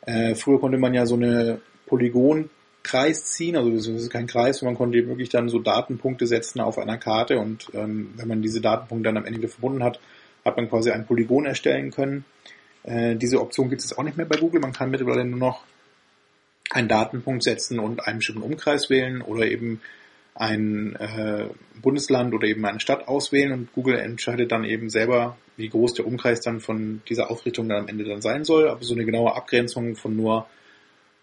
[0.05, 4.75] Äh, früher konnte man ja so eine Polygonkreis ziehen, also es ist kein Kreis, man
[4.75, 9.09] konnte wirklich dann so Datenpunkte setzen auf einer Karte und ähm, wenn man diese Datenpunkte
[9.09, 9.99] dann am Ende wieder verbunden hat,
[10.43, 12.25] hat man quasi ein Polygon erstellen können.
[12.83, 14.61] Äh, diese Option gibt es auch nicht mehr bei Google.
[14.61, 15.63] Man kann mittlerweile nur noch
[16.71, 19.81] einen Datenpunkt setzen und einen bestimmten Umkreis wählen oder eben
[20.35, 21.47] ein äh,
[21.81, 26.05] Bundesland oder eben eine Stadt auswählen und Google entscheidet dann eben selber, wie groß der
[26.05, 28.67] Umkreis dann von dieser Ausrichtung dann am Ende dann sein soll.
[28.67, 30.45] Aber so eine genaue Abgrenzung von nur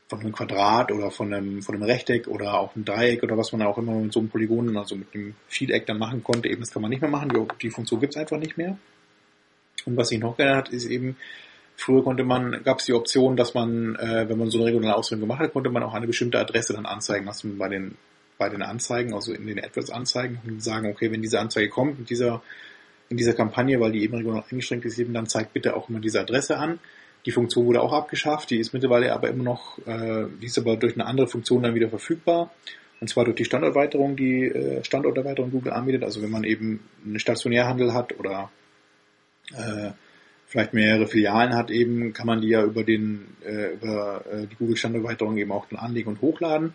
[0.08, 3.52] von einem Quadrat oder von einem, von einem Rechteck oder auch einem Dreieck oder was
[3.52, 6.60] man auch immer mit so einem Polygon, also mit einem Vieleck dann machen konnte, eben
[6.60, 7.30] das kann man nicht mehr machen.
[7.30, 8.76] Die, die Funktion gibt es einfach nicht mehr.
[9.86, 11.16] Und was sich noch geändert hat, ist eben,
[11.76, 14.96] früher konnte man, gab es die Option, dass man, äh, wenn man so eine regionale
[14.96, 17.96] Ausrichtung gemacht hat, konnte man auch eine bestimmte Adresse dann anzeigen lassen bei den
[18.42, 22.06] bei den Anzeigen, also in den AdWords-Anzeigen und sagen, okay, wenn diese Anzeige kommt in
[22.06, 22.42] dieser,
[23.08, 26.00] in dieser Kampagne, weil die eben regional eingeschränkt ist, eben dann zeigt bitte auch immer
[26.00, 26.80] diese Adresse an.
[27.24, 30.76] Die Funktion wurde auch abgeschafft, die ist mittlerweile aber immer noch, äh, die ist aber
[30.76, 32.50] durch eine andere Funktion dann wieder verfügbar.
[33.00, 36.02] Und zwar durch die Standorterweiterung, die äh, Standorterweiterung Google anbietet.
[36.02, 38.50] Also wenn man eben einen Stationärhandel hat oder
[39.52, 39.92] äh,
[40.46, 44.56] vielleicht mehrere Filialen hat eben, kann man die ja über den äh, über äh, die
[44.56, 46.74] Google Standorterweiterung eben auch dann anlegen und hochladen.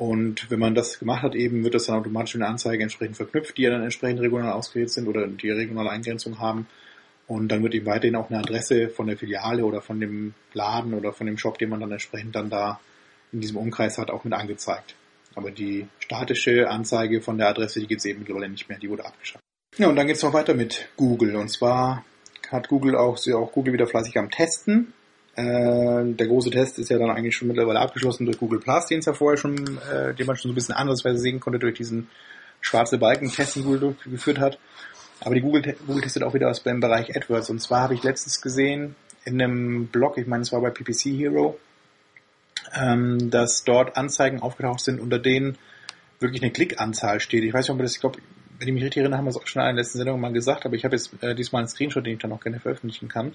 [0.00, 3.18] Und wenn man das gemacht hat, eben wird das dann automatisch in der Anzeige entsprechend
[3.18, 6.66] verknüpft, die ja dann entsprechend regional ausgewählt sind oder die regionale Eingrenzung haben.
[7.26, 10.94] Und dann wird eben weiterhin auch eine Adresse von der Filiale oder von dem Laden
[10.94, 12.80] oder von dem Shop, den man dann entsprechend dann da
[13.30, 14.94] in diesem Umkreis hat, auch mit angezeigt.
[15.34, 18.88] Aber die statische Anzeige von der Adresse, die gibt es eben mittlerweile nicht mehr, die
[18.88, 19.44] wurde abgeschafft.
[19.76, 21.36] Ja, und dann geht es noch weiter mit Google.
[21.36, 22.06] Und zwar
[22.50, 24.94] hat Google auch, auch Google wieder fleißig am Testen.
[25.40, 28.98] Äh, der große Test ist ja dann eigentlich schon mittlerweile abgeschlossen durch Google Plus, den
[28.98, 29.56] es ja vorher schon,
[29.90, 32.08] äh, den man schon so ein bisschen andersweise sehen konnte durch diesen
[32.60, 34.58] schwarze Balken-Test, den Google durchgeführt hat.
[35.20, 37.50] Aber die Google, Google testet auch wieder was beim Bereich AdWords.
[37.50, 41.16] Und zwar habe ich letztens gesehen in einem Blog, ich meine, es war bei PPC
[41.16, 41.58] Hero,
[42.74, 45.56] ähm, dass dort Anzeigen aufgetaucht sind, unter denen
[46.20, 47.44] wirklich eine Klickanzahl steht.
[47.44, 48.18] Ich weiß nicht, ob das, ich glaube,
[48.58, 50.32] wenn ich mich richtig erinnere, haben wir es auch schon in der letzten Sendung mal
[50.32, 53.08] gesagt, aber ich habe jetzt äh, diesmal einen Screenshot, den ich dann auch gerne veröffentlichen
[53.08, 53.34] kann.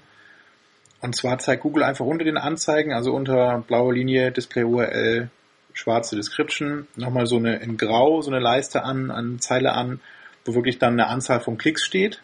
[1.00, 5.30] Und zwar zeigt Google einfach unter den Anzeigen, also unter blaue Linie, Display URL,
[5.72, 10.00] schwarze Description, nochmal so eine in Grau, so eine Leiste an, an Zeile an,
[10.44, 12.22] wo wirklich dann eine Anzahl von Klicks steht,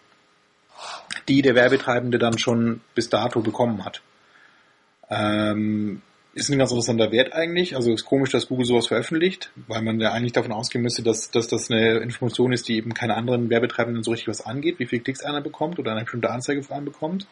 [1.28, 4.00] die der Werbetreibende dann schon bis dato bekommen hat.
[5.10, 6.00] Ähm,
[6.34, 7.76] ist ein ganz interessanter Wert eigentlich.
[7.76, 11.30] Also ist komisch, dass Google sowas veröffentlicht, weil man ja eigentlich davon ausgehen müsste, dass,
[11.30, 14.86] dass das eine Information ist, die eben keine anderen Werbetreibenden so richtig was angeht, wie
[14.86, 17.26] viele Klicks einer bekommt oder eine bestimmte Anzeige vor allem bekommt.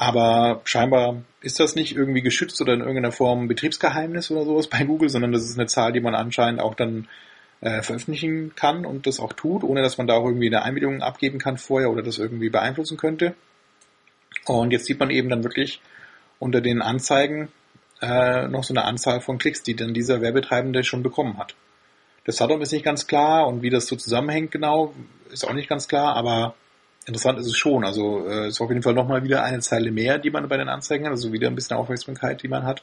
[0.00, 4.82] Aber scheinbar ist das nicht irgendwie geschützt oder in irgendeiner Form Betriebsgeheimnis oder sowas bei
[4.84, 7.06] Google, sondern das ist eine Zahl, die man anscheinend auch dann
[7.60, 11.02] äh, veröffentlichen kann und das auch tut, ohne dass man da auch irgendwie eine Einwilligung
[11.02, 13.34] abgeben kann vorher oder das irgendwie beeinflussen könnte.
[14.46, 15.82] Und jetzt sieht man eben dann wirklich
[16.38, 17.48] unter den Anzeigen
[18.00, 21.54] äh, noch so eine Anzahl von Klicks, die dann dieser Werbetreibende schon bekommen hat.
[22.24, 24.94] Das Datum ist nicht ganz klar und wie das so zusammenhängt genau,
[25.30, 26.54] ist auch nicht ganz klar, aber
[27.10, 27.84] interessant ist es schon.
[27.84, 30.68] Also äh, ist auf jeden Fall nochmal wieder eine Zeile mehr, die man bei den
[30.68, 32.82] Anzeigen hat, also wieder ein bisschen Aufmerksamkeit, die man hat.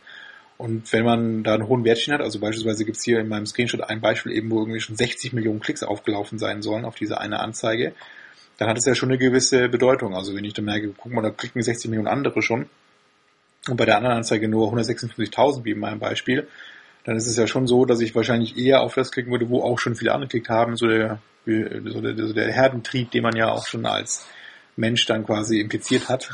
[0.58, 3.82] Und wenn man da einen hohen Wertchen hat, also beispielsweise gibt's hier in meinem Screenshot
[3.82, 7.40] ein Beispiel eben, wo irgendwie schon 60 Millionen Klicks aufgelaufen sein sollen auf diese eine
[7.40, 7.94] Anzeige,
[8.58, 10.16] dann hat es ja schon eine gewisse Bedeutung.
[10.16, 12.68] Also wenn ich dann merke, guck mal, da klicken 60 Millionen andere schon
[13.70, 16.48] und bei der anderen Anzeige nur 156.000 wie in meinem Beispiel,
[17.04, 19.62] dann ist es ja schon so, dass ich wahrscheinlich eher auf das klicken würde, wo
[19.62, 23.52] auch schon viele angeklickt haben, so der, so der, so der Herdentrieb, den man ja
[23.52, 24.28] auch schon als
[24.76, 26.30] Mensch dann quasi impliziert hat.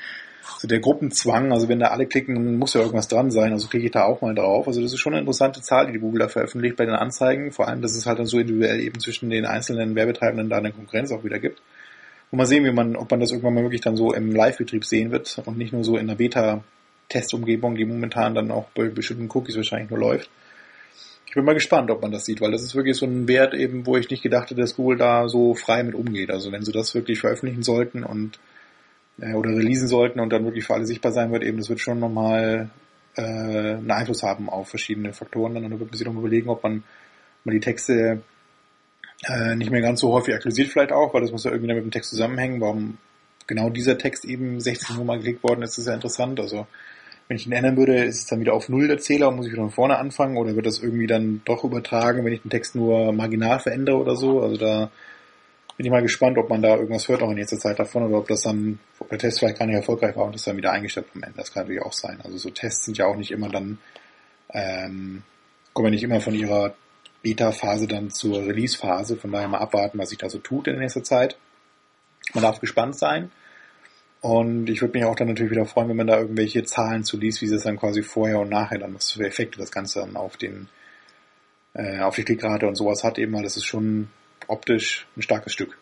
[0.58, 3.86] so der Gruppenzwang, also wenn da alle klicken, muss ja irgendwas dran sein, also klicke
[3.86, 4.66] ich da auch mal drauf.
[4.66, 7.68] Also das ist schon eine interessante Zahl, die Google da veröffentlicht bei den Anzeigen, vor
[7.68, 11.12] allem, dass es halt dann so individuell eben zwischen den einzelnen Werbetreibenden da eine Konkurrenz
[11.12, 11.60] auch wieder gibt.
[12.30, 14.84] Und mal sehen, wie man, ob man das irgendwann mal wirklich dann so im Live-Betrieb
[14.84, 16.64] sehen wird und nicht nur so in der Beta
[17.08, 20.30] Testumgebung, die momentan dann auch bei bestimmten Cookies wahrscheinlich nur läuft.
[21.34, 23.54] Ich bin mal gespannt, ob man das sieht, weil das ist wirklich so ein Wert
[23.54, 26.30] eben, wo ich nicht gedacht hätte, dass Google da so frei mit umgeht.
[26.30, 28.38] Also wenn sie das wirklich veröffentlichen sollten und
[29.20, 31.80] äh, oder releasen sollten und dann wirklich für alle sichtbar sein wird, eben das wird
[31.80, 32.70] schon nochmal
[33.16, 35.54] äh, einen Einfluss haben auf verschiedene Faktoren.
[35.54, 36.84] Dann wird man sich noch überlegen, ob man
[37.42, 38.22] mal die Texte
[39.26, 41.82] äh, nicht mehr ganz so häufig aktualisiert vielleicht auch, weil das muss ja irgendwie mit
[41.82, 42.60] dem Text zusammenhängen.
[42.60, 42.98] Warum
[43.48, 46.38] genau dieser Text eben 16 Mal geklickt worden ist, ist ja interessant.
[46.38, 46.68] Also
[47.28, 49.46] wenn ich ihn ändern würde, ist es dann wieder auf Null der Zähler und muss
[49.46, 52.50] ich wieder von vorne anfangen oder wird das irgendwie dann doch übertragen, wenn ich den
[52.50, 54.40] Text nur marginal verändere oder so?
[54.40, 54.90] Also da
[55.76, 58.18] bin ich mal gespannt, ob man da irgendwas hört auch in nächster Zeit davon oder
[58.18, 60.72] ob das dann, ob der Test vielleicht gar nicht erfolgreich war und das dann wieder
[60.72, 61.36] eingestellt am Ende.
[61.36, 62.20] Das kann natürlich auch sein.
[62.22, 63.78] Also so Tests sind ja auch nicht immer dann,
[64.50, 65.22] ähm,
[65.72, 66.74] kommen ja nicht immer von ihrer
[67.22, 69.16] Beta-Phase dann zur Release-Phase.
[69.16, 71.36] Von daher mal abwarten, was sich da so tut in nächster Zeit.
[72.34, 73.32] Man darf gespannt sein.
[74.24, 77.18] Und ich würde mich auch dann natürlich wieder freuen, wenn man da irgendwelche Zahlen zu
[77.18, 80.16] liest, wie es dann quasi vorher und nachher dann, was für Effekte das Ganze dann
[80.16, 80.70] auf den,
[81.74, 84.08] äh, auf die Klickrate und sowas hat eben, weil das ist schon
[84.48, 85.76] optisch ein starkes Stück.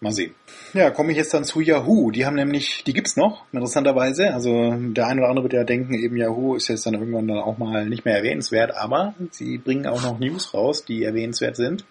[0.00, 0.34] Mal sehen.
[0.72, 2.10] Ja, komme ich jetzt dann zu Yahoo.
[2.10, 4.32] Die haben nämlich, die gibt's noch, interessanterweise.
[4.32, 7.40] Also der eine oder andere wird ja denken, eben Yahoo ist jetzt dann irgendwann dann
[7.40, 11.84] auch mal nicht mehr erwähnenswert, aber sie bringen auch noch News raus, die erwähnenswert sind.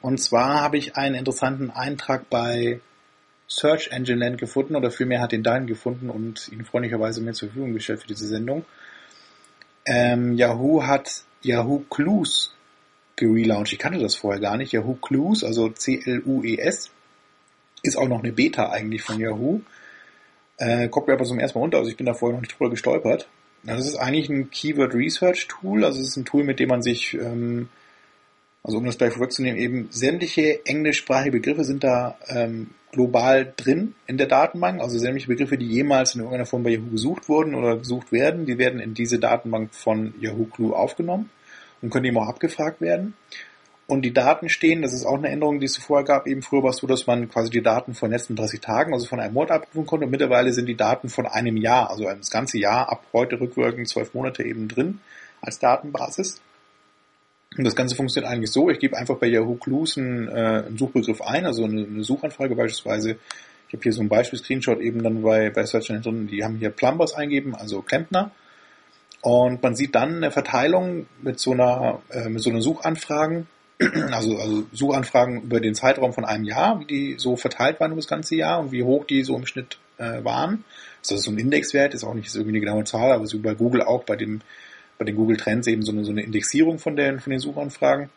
[0.00, 2.80] Und zwar habe ich einen interessanten Eintrag bei
[3.48, 7.48] Search Engine Land gefunden oder vielmehr hat den Dein gefunden und ihn freundlicherweise mir zur
[7.48, 8.64] Verfügung gestellt für diese Sendung.
[9.86, 12.54] Ähm, Yahoo hat Yahoo Clues
[13.14, 13.72] gelauncht.
[13.72, 14.72] Ich kannte das vorher gar nicht.
[14.72, 16.90] Yahoo Clues, also C-L-U-E-S,
[17.82, 19.60] ist auch noch eine Beta eigentlich von Yahoo.
[20.58, 22.58] Äh, kommt mir aber zum ersten Mal runter, also ich bin da vorher noch nicht
[22.58, 23.28] drüber gestolpert.
[23.62, 26.82] Das ist eigentlich ein Keyword Research Tool, also es ist ein Tool, mit dem man
[26.82, 27.68] sich ähm,
[28.66, 34.18] also um das gleich vorwegzunehmen, eben sämtliche englischsprachige Begriffe sind da ähm, global drin in
[34.18, 34.80] der Datenbank.
[34.80, 38.44] Also sämtliche Begriffe, die jemals in irgendeiner Form bei Yahoo gesucht wurden oder gesucht werden,
[38.44, 41.30] die werden in diese Datenbank von Yahoo Clue aufgenommen
[41.80, 43.14] und können eben auch abgefragt werden.
[43.86, 46.26] Und die Daten stehen, das ist auch eine Änderung, die es vorher gab.
[46.26, 48.92] Eben früher war es so, dass man quasi die Daten von den letzten 30 Tagen,
[48.92, 50.06] also von einem Monat abrufen konnte.
[50.06, 53.88] Und mittlerweile sind die Daten von einem Jahr, also das ganze Jahr ab heute rückwirkend
[53.88, 54.98] zwölf Monate eben drin
[55.40, 56.40] als Datenbasis.
[57.56, 60.76] Und das Ganze funktioniert eigentlich so, ich gebe einfach bei Yahoo Clues einen, äh, einen
[60.76, 63.16] Suchbegriff ein, also eine, eine Suchanfrage beispielsweise.
[63.68, 66.56] Ich habe hier so ein Beispiel-Screenshot eben dann bei, bei Search Engine drin, die haben
[66.58, 68.30] hier Plumbers eingeben, also Klempner.
[69.22, 73.46] Und man sieht dann eine Verteilung mit so einer, äh, mit so einer Suchanfragen,
[74.12, 78.00] also, also Suchanfragen über den Zeitraum von einem Jahr, wie die so verteilt waren über
[78.00, 80.64] das ganze Jahr und wie hoch die so im Schnitt äh, waren.
[81.00, 83.26] Also das ist so ein Indexwert, ist auch nicht so irgendwie eine genaue Zahl, aber
[83.26, 84.40] so bei Google auch bei dem
[84.98, 88.10] bei den Google Trends eben so eine, so eine Indexierung von den, von den Suchanfragen.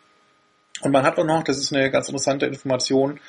[0.82, 3.20] Und man hat auch noch, das ist eine ganz interessante Information,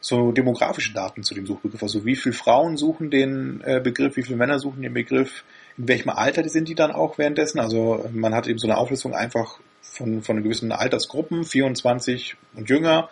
[0.00, 1.82] so demografische Daten zu dem Suchbegriff.
[1.82, 5.44] Also wie viele Frauen suchen den äh, Begriff, wie viele Männer suchen den Begriff,
[5.78, 7.58] in welchem Alter sind die dann auch währenddessen.
[7.60, 13.08] Also man hat eben so eine Auflistung einfach von, von gewissen Altersgruppen, 24 und jünger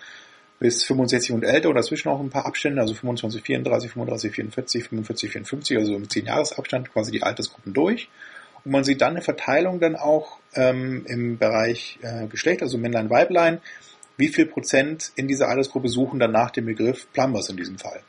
[0.60, 4.84] bis 65 und älter und dazwischen auch ein paar Abstände, also 25, 34, 35, 44,
[4.84, 8.08] 45, 54, also im 10 Jahres Abstand quasi die Altersgruppen durch.
[8.64, 13.10] Und man sieht dann eine Verteilung dann auch ähm, im Bereich äh, Geschlecht, also Männlein,
[13.10, 13.60] Weiblein,
[14.16, 18.00] wie viel Prozent in dieser Altersgruppe suchen dann nach dem Begriff Plumbers in diesem Fall.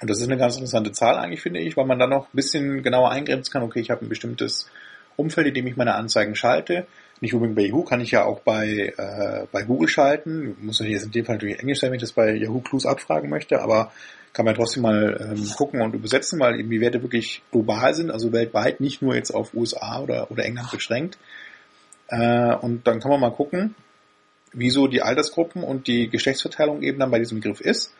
[0.00, 2.36] Und das ist eine ganz interessante Zahl eigentlich, finde ich, weil man dann noch ein
[2.36, 4.70] bisschen genauer eingrenzen kann, okay, ich habe ein bestimmtes
[5.16, 6.86] Umfeld, in dem ich meine Anzeigen schalte.
[7.20, 10.56] Nicht unbedingt bei Yahoo, kann ich ja auch bei, äh, bei Google schalten.
[10.60, 12.86] Muss natürlich jetzt in dem Fall natürlich Englisch sein, wenn ich das bei Yahoo Clues
[12.86, 13.92] abfragen möchte, aber
[14.38, 18.12] kann man trotzdem mal ähm, gucken und übersetzen, weil eben die Werte wirklich global sind,
[18.12, 21.18] also weltweit, nicht nur jetzt auf USA oder, oder England beschränkt.
[22.06, 23.74] Äh, und dann kann man mal gucken,
[24.52, 27.92] wieso die Altersgruppen und die Geschlechtsverteilung eben dann bei diesem Begriff ist.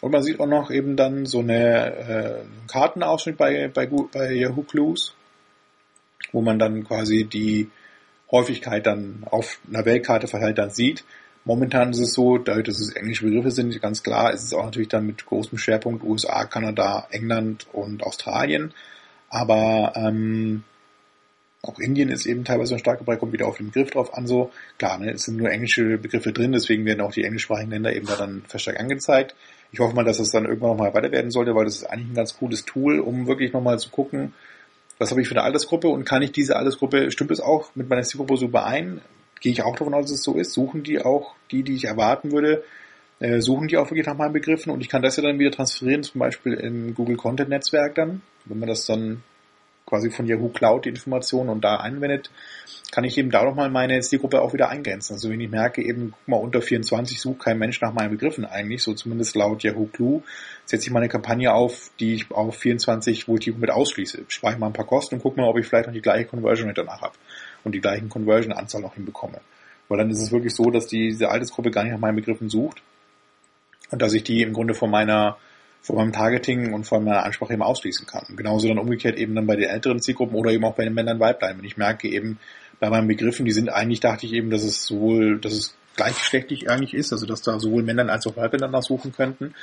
[0.00, 4.64] Und man sieht auch noch eben dann so eine äh, Kartenausschnitt bei, bei, bei Yahoo
[4.64, 5.14] Clues,
[6.32, 7.70] wo man dann quasi die
[8.32, 11.04] Häufigkeit dann auf einer Weltkarte verteilt dann sieht.
[11.44, 14.64] Momentan ist es so, dadurch, dass es englische Begriffe sind, ganz klar, ist es auch
[14.64, 18.72] natürlich dann mit großem Schwerpunkt USA, Kanada, England und Australien.
[19.28, 20.64] Aber ähm,
[21.60, 24.26] auch Indien ist eben teilweise ein starker Bereich, kommt wieder auf den Begriff drauf an,
[24.26, 24.50] so.
[24.78, 28.06] Klar, ne, es sind nur englische Begriffe drin, deswegen werden auch die englischsprachigen Länder eben
[28.06, 29.34] da dann verstärkt angezeigt.
[29.72, 32.10] Ich hoffe mal, dass es dann irgendwann nochmal weiter werden sollte, weil das ist eigentlich
[32.10, 34.34] ein ganz cooles Tool, um wirklich nochmal zu gucken,
[34.98, 37.88] was habe ich für eine Altersgruppe und kann ich diese Altersgruppe, stimmt es auch mit
[37.88, 39.00] meiner Zielgruppe so überein?
[39.44, 40.54] Gehe ich auch davon aus, dass es so ist?
[40.54, 42.64] Suchen die auch die, die ich erwarten würde,
[43.20, 45.50] äh, suchen die auch wirklich nach meinen Begriffen und ich kann das ja dann wieder
[45.50, 49.22] transferieren, zum Beispiel im Google Content Netzwerk dann, wenn man das dann
[49.84, 52.30] quasi von Yahoo Cloud die Informationen und da einwendet,
[52.90, 55.12] kann ich eben da nochmal meine Zielgruppe auch wieder eingrenzen.
[55.12, 58.46] Also wenn ich merke, eben, guck mal, unter 24 sucht kein Mensch nach meinen Begriffen
[58.46, 60.22] eigentlich, so zumindest laut Yahoo Clue,
[60.64, 64.24] setze ich mal eine Kampagne auf, die ich auf 24, wo ich die mit ausschließe.
[64.28, 66.24] Spare ich mal ein paar Kosten und gucke mal, ob ich vielleicht noch die gleiche
[66.24, 67.14] Conversion Rate danach habe
[67.64, 69.40] und die gleichen Conversion-Anzahl noch hinbekomme.
[69.88, 72.82] Weil dann ist es wirklich so, dass diese Altersgruppe gar nicht nach meinen Begriffen sucht
[73.90, 75.36] und dass ich die im Grunde von meiner
[75.84, 78.24] von meinem Targeting und von meiner Ansprache eben ausschließen kann.
[78.36, 81.20] genauso dann umgekehrt eben dann bei den älteren Zielgruppen oder eben auch bei den Männern
[81.20, 81.58] Weiblein.
[81.58, 82.38] Wenn ich merke eben
[82.80, 86.70] bei meinen Begriffen, die sind eigentlich, dachte ich eben, dass es sowohl, dass es gleichgeschlechtlich
[86.70, 89.54] eigentlich ist, also dass da sowohl Männern als auch Weiblein danach suchen könnten.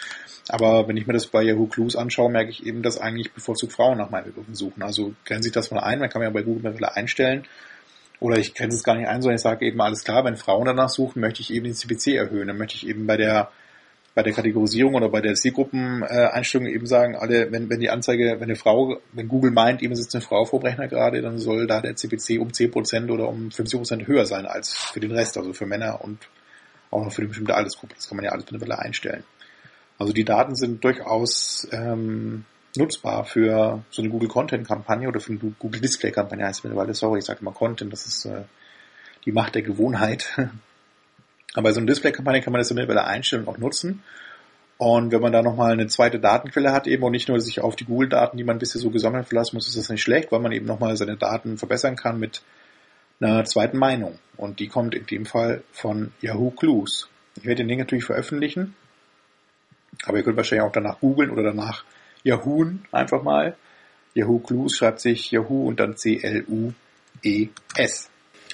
[0.47, 3.73] Aber wenn ich mir das bei Yahoo Clues anschaue, merke ich eben, dass eigentlich bevorzugt
[3.73, 4.83] Frauen nach meinen Begriffen suchen.
[4.83, 7.45] Also grenze ich das mal ein, man kann ja bei Google mittlerweile einstellen,
[8.21, 10.65] oder ich grenze es gar nicht ein, sondern ich sage eben alles klar, wenn Frauen
[10.65, 12.47] danach suchen, möchte ich eben den CPC erhöhen.
[12.47, 13.51] Dann möchte ich eben bei der
[14.13, 18.43] bei der Kategorisierung oder bei der Zielgruppeneinstellung eben sagen, alle, wenn, wenn die Anzeige, wenn
[18.43, 21.65] eine Frau, wenn Google meint, eben sitzt eine Frau vor dem Rechner gerade, dann soll
[21.65, 25.53] da der CPC um 10% oder um 50% höher sein als für den Rest, also
[25.53, 26.27] für Männer und
[26.89, 27.95] auch noch für eine bestimmte Altersgruppe.
[27.95, 29.23] Das kann man ja alles mittlerweile einstellen.
[29.97, 32.43] Also die Daten sind durchaus ähm,
[32.77, 36.93] nutzbar für so eine Google Content Kampagne oder für eine Google Display Kampagne heißt mittlerweile,
[36.93, 38.43] sorry, ich sage immer Content, das ist äh,
[39.25, 40.37] die Macht der Gewohnheit.
[41.53, 44.03] Aber so einer Display-Kampagne kann man das ja mittlerweile einstellen und auch nutzen.
[44.77, 47.75] Und wenn man da nochmal eine zweite Datenquelle hat eben und nicht nur sich auf
[47.75, 50.51] die Google-Daten, die man bisher so gesammelt verlassen muss, ist das nicht schlecht, weil man
[50.53, 52.41] eben nochmal seine Daten verbessern kann mit
[53.19, 54.17] einer zweiten Meinung.
[54.37, 57.09] Und die kommt in dem Fall von Yahoo Clues.
[57.35, 58.75] Ich werde den Link natürlich veröffentlichen.
[60.05, 61.83] Aber ihr könnt wahrscheinlich auch danach googeln oder danach
[62.23, 63.55] Yahoo einfach mal.
[64.13, 66.79] Yahoo Clues schreibt sich Yahoo und dann C-L-U-E-S.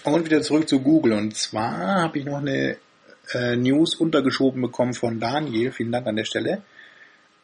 [0.03, 1.13] Und wieder zurück zu Google.
[1.13, 2.77] Und zwar habe ich noch eine
[3.33, 6.61] äh, News untergeschoben bekommen von Daniel, vielen Dank an der Stelle,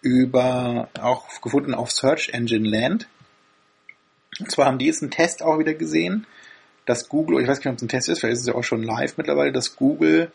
[0.01, 3.07] über auch gefunden auf Search Engine Land.
[4.39, 6.25] Und zwar haben die jetzt einen Test auch wieder gesehen,
[6.85, 8.63] dass Google, ich weiß nicht, ob es ein Test ist, vielleicht ist es ja auch
[8.63, 10.31] schon live mittlerweile, dass Google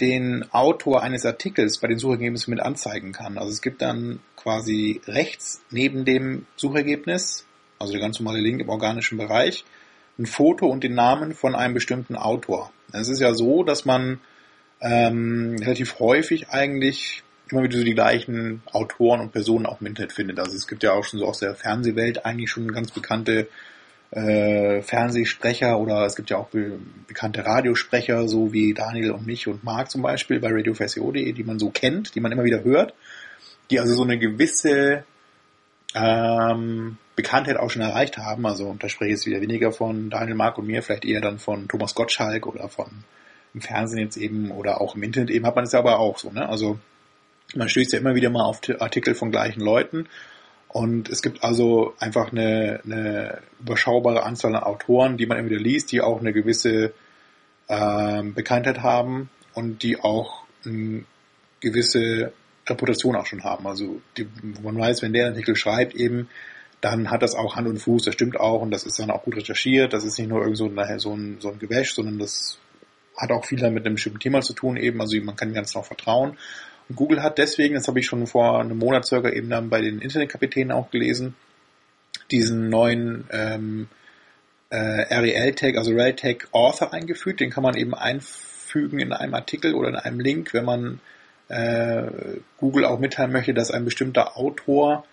[0.00, 3.38] den Autor eines Artikels bei den Suchergebnissen mit anzeigen kann.
[3.38, 7.46] Also es gibt dann quasi rechts neben dem Suchergebnis,
[7.78, 9.64] also der ganz normale Link im organischen Bereich,
[10.18, 12.72] ein Foto und den Namen von einem bestimmten Autor.
[12.92, 14.20] Es ist ja so, dass man
[14.80, 20.12] ähm, relativ häufig eigentlich immer wieder so die gleichen Autoren und Personen auch im Internet
[20.12, 20.38] findet.
[20.38, 23.48] Also es gibt ja auch schon so aus der Fernsehwelt eigentlich schon ganz bekannte
[24.14, 29.46] äh, Fernsehsprecher oder es gibt ja auch be bekannte Radiosprecher, so wie Daniel und mich
[29.48, 32.94] und Marc zum Beispiel bei radiofsio.de, die man so kennt, die man immer wieder hört,
[33.70, 35.04] die also so eine gewisse
[35.94, 38.46] ähm, Bekanntheit auch schon erreicht haben.
[38.46, 41.38] Also da spreche ich jetzt wieder weniger von Daniel, Marc und mir, vielleicht eher dann
[41.38, 43.04] von Thomas Gottschalk oder von
[43.52, 46.18] im Fernsehen jetzt eben oder auch im Internet eben hat man es ja aber auch
[46.18, 46.30] so.
[46.30, 46.48] Ne?
[46.48, 46.78] Also
[47.54, 50.06] man stößt ja immer wieder mal auf Artikel von gleichen Leuten
[50.74, 55.60] und es gibt also einfach eine, eine überschaubare Anzahl an Autoren, die man immer wieder
[55.60, 56.92] liest, die auch eine gewisse
[57.68, 61.04] ähm, Bekanntheit haben und die auch eine
[61.60, 62.32] gewisse
[62.68, 63.68] Reputation auch schon haben.
[63.68, 64.26] Also die,
[64.64, 66.28] man weiß, wenn der Artikel schreibt eben,
[66.80, 69.22] dann hat das auch Hand und Fuß, das stimmt auch und das ist dann auch
[69.22, 69.92] gut recherchiert.
[69.92, 72.58] Das ist nicht nur irgend so, ein, so ein, so ein Gewäsch, sondern das
[73.16, 75.84] hat auch viel mit einem bestimmten Thema zu tun eben, also man kann ganz noch
[75.84, 76.36] vertrauen.
[76.88, 79.80] Und Google hat deswegen, das habe ich schon vor einem Monat circa eben dann bei
[79.80, 81.34] den Internetkapitänen auch gelesen,
[82.30, 83.88] diesen neuen ähm,
[84.70, 87.40] äh, REL-Tag, also REL-Tag Author eingefügt.
[87.40, 91.00] Den kann man eben einfügen in einem Artikel oder in einem Link, wenn man
[91.48, 92.06] äh,
[92.58, 95.04] Google auch mitteilen möchte, dass ein bestimmter Autor,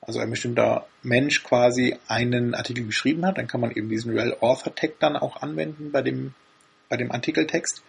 [0.00, 3.38] also ein bestimmter Mensch quasi einen Artikel geschrieben hat.
[3.38, 6.34] Dann kann man eben diesen REL Author Tag dann auch anwenden bei dem
[6.90, 7.82] bei dem Artikeltext.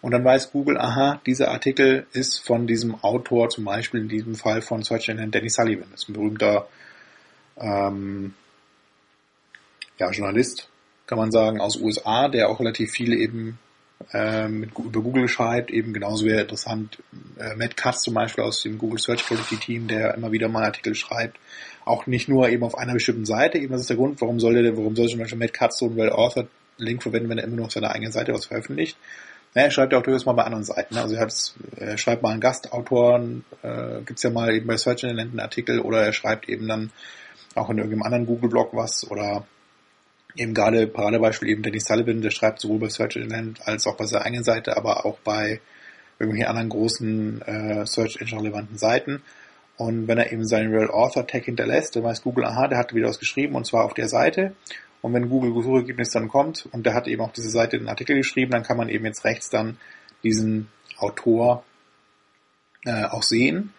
[0.00, 4.34] Und dann weiß Google, aha, dieser Artikel ist von diesem Autor, zum Beispiel in diesem
[4.36, 5.88] Fall von Search Engine Danny Sullivan.
[5.90, 6.68] Das ist ein berühmter
[7.56, 8.34] ähm,
[9.98, 10.68] ja, Journalist,
[11.06, 13.58] kann man sagen, aus USA, der auch relativ viele eben
[14.12, 15.70] ähm, mit, über Google schreibt.
[15.70, 17.02] Eben genauso wäre interessant
[17.38, 20.64] äh, Matt Katz zum Beispiel aus dem Google Search Quality Team, der immer wieder mal
[20.64, 21.38] Artikel schreibt.
[21.84, 23.58] Auch nicht nur eben auf einer bestimmten Seite.
[23.58, 25.86] Eben das ist der Grund, warum soll der, warum soll zum Beispiel Matt Katz so
[25.86, 28.96] ein Well-Authored Link verwenden, wenn er immer nur auf seiner eigenen Seite was veröffentlicht.
[29.54, 30.94] Ja, er schreibt ja auch durchaus mal bei anderen Seiten.
[30.94, 31.02] Ne?
[31.02, 35.04] Also er, hat, er schreibt mal einen Gastautoren, äh, gibt's ja mal eben bei Search
[35.04, 36.90] Engine einen Artikel oder er schreibt eben dann
[37.54, 39.46] auch in irgendeinem anderen Google-Blog was oder
[40.38, 44.04] Eben gerade Paradebeispiel eben Dennis Sullivan, der schreibt sowohl bei Search Engine als auch bei
[44.04, 45.60] seiner eigenen Seite, aber auch bei
[46.20, 49.22] irgendwelchen anderen großen äh, Search Engine relevanten Seiten.
[49.76, 52.94] Und wenn er eben seinen Real Author Tag hinterlässt, dann weiß Google, aha, der hat
[52.94, 54.52] wieder was geschrieben und zwar auf der Seite.
[55.00, 58.16] Und wenn Google Suchergebnis dann kommt und der hat eben auf diese Seite den Artikel
[58.16, 59.78] geschrieben, dann kann man eben jetzt rechts dann
[60.24, 60.68] diesen
[60.98, 61.64] Autor
[62.84, 63.72] äh, auch sehen.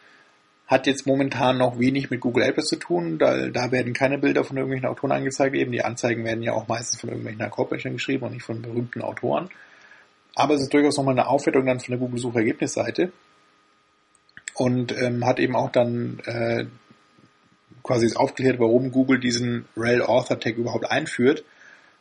[0.67, 4.43] Hat jetzt momentan noch wenig mit Google AdWords zu tun, da, da werden keine Bilder
[4.43, 5.55] von irgendwelchen Autoren angezeigt.
[5.55, 9.01] Eben die Anzeigen werden ja auch meistens von irgendwelchen Corporations geschrieben und nicht von berühmten
[9.01, 9.49] Autoren.
[10.35, 13.11] Aber es ist durchaus nochmal eine Aufwertung dann von der Google-Suchergebnisseite
[14.53, 16.65] und ähm, hat eben auch dann äh,
[17.83, 21.43] quasi aufgeklärt, warum Google diesen Rel Author Tag überhaupt einführt.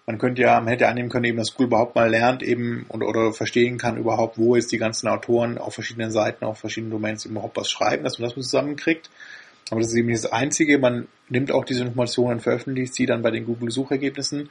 [0.06, 3.02] Man könnte ja, man hätte annehmen können, eben, dass Google überhaupt mal lernt eben und
[3.02, 7.26] oder verstehen kann überhaupt, wo jetzt die ganzen Autoren auf verschiedenen Seiten, auf verschiedenen Domains
[7.26, 9.10] überhaupt was schreiben, dass man das zusammenkriegt.
[9.70, 10.78] Aber das ist eben nicht das Einzige.
[10.78, 14.48] Man nimmt auch diese Informationen veröffentlicht sie dann bei den Google-Suchergebnissen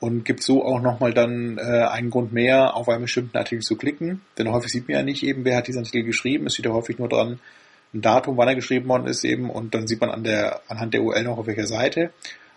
[0.00, 3.76] und gibt so auch nochmal dann äh, einen Grund mehr, auf einen bestimmten Artikel zu
[3.76, 4.22] klicken.
[4.38, 6.46] Denn häufig sieht man ja nicht eben, wer hat diesen Artikel geschrieben.
[6.46, 7.38] Es steht ja häufig nur dran,
[7.94, 10.94] ein Datum, wann er geschrieben worden ist eben und dann sieht man an der, anhand
[10.94, 12.10] der URL noch auf welcher Seite.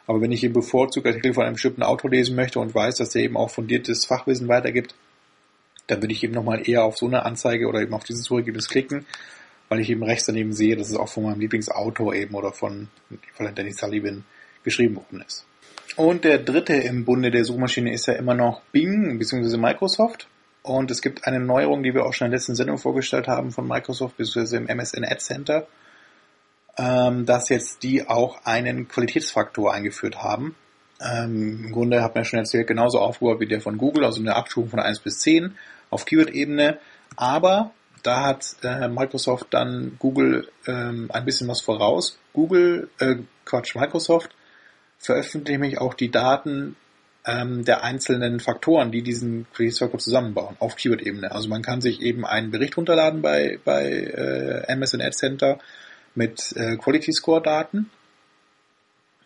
[0.07, 3.11] Aber wenn ich eben bevorzugt Artikel von einem bestimmten Autor lesen möchte und weiß, dass
[3.11, 4.95] der eben auch fundiertes Fachwissen weitergibt,
[5.87, 8.69] dann würde ich eben nochmal eher auf so eine Anzeige oder eben auf dieses Suchergebnis
[8.69, 9.05] klicken,
[9.69, 12.87] weil ich eben rechts daneben sehe, dass es auch von meinem Lieblingsautor eben oder von,
[13.37, 14.23] Danny Sullivan
[14.63, 15.45] geschrieben worden ist.
[15.95, 19.57] Und der dritte im Bunde der Suchmaschine ist ja immer noch Bing bzw.
[19.57, 20.27] Microsoft.
[20.69, 23.49] Und es gibt eine Neuerung, die wir auch schon in der letzten Sendung vorgestellt haben
[23.49, 24.57] von Microsoft bzw.
[24.57, 25.65] im MSN Ad Center,
[26.77, 30.55] ähm, dass jetzt die auch einen Qualitätsfaktor eingeführt haben.
[31.01, 34.21] Ähm, Im Grunde hat man ja schon erzählt, genauso aufgebaut wie der von Google, also
[34.21, 35.55] eine Abstufung von 1 bis 10
[35.89, 36.77] auf Keyword-Ebene.
[37.15, 37.71] Aber
[38.03, 42.19] da hat äh, Microsoft dann Google ähm, ein bisschen was voraus.
[42.33, 44.35] Google, äh, Quatsch, Microsoft
[44.99, 46.75] veröffentliche nämlich auch die Daten
[47.29, 51.31] ähm, der einzelnen Faktoren, die diesen Creative Circle zusammenbauen, auf Keyword-Ebene.
[51.31, 55.59] Also man kann sich eben einen Bericht runterladen bei, bei äh, Amazon Ad Center
[56.15, 57.89] mit äh, Quality Score Daten.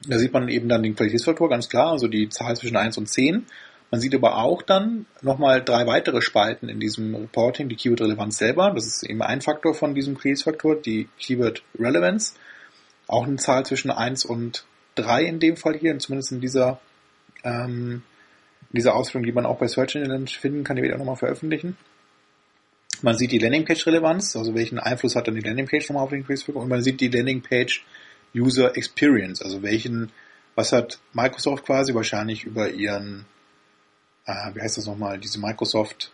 [0.07, 3.07] Da sieht man eben dann den Qualitätsfaktor, ganz klar, also die Zahl zwischen 1 und
[3.07, 3.45] 10.
[3.89, 8.71] Man sieht aber auch dann nochmal drei weitere Spalten in diesem Reporting, die Keyword-Relevanz selber.
[8.73, 12.33] Das ist eben ein Faktor von diesem Qualitätsfaktor, die Keyword-Relevance.
[13.07, 16.79] Auch eine Zahl zwischen 1 und drei in dem Fall hier, zumindest in dieser,
[17.43, 18.03] ähm,
[18.71, 21.05] in dieser Ausführung, die man auch bei Search Engine finden kann, die werde ich auch
[21.05, 21.77] nochmal veröffentlichen.
[23.01, 26.55] Man sieht die Landingpage-Relevanz, also welchen Einfluss hat dann die Landingpage nochmal auf den Facebook
[26.55, 27.83] und man sieht die Landingpage
[28.35, 30.11] User Experience, also welchen,
[30.55, 33.25] was hat Microsoft quasi wahrscheinlich über ihren,
[34.25, 36.11] äh, wie heißt das nochmal, diese Microsoft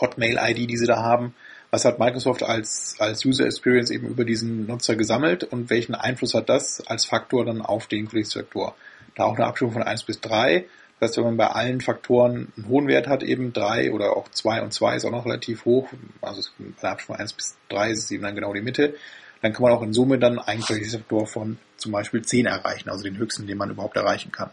[0.00, 1.34] Hotmail-ID, die sie da haben,
[1.70, 6.34] was hat Microsoft als, als User Experience eben über diesen Nutzer gesammelt und welchen Einfluss
[6.34, 8.76] hat das als Faktor dann auf den Qualitätsfaktor?
[9.16, 10.66] Da auch eine Abstufung von 1 bis 3.
[11.00, 14.30] Das heißt, wenn man bei allen Faktoren einen hohen Wert hat, eben 3 oder auch
[14.30, 15.88] 2 und 2 ist auch noch relativ hoch,
[16.22, 16.48] also
[16.82, 18.94] der Abstufung von 1 bis 3 ist eben dann genau die Mitte,
[19.42, 23.04] dann kann man auch in Summe dann einen Qualitätsfaktor von zum Beispiel 10 erreichen, also
[23.04, 24.50] den höchsten, den man überhaupt erreichen kann.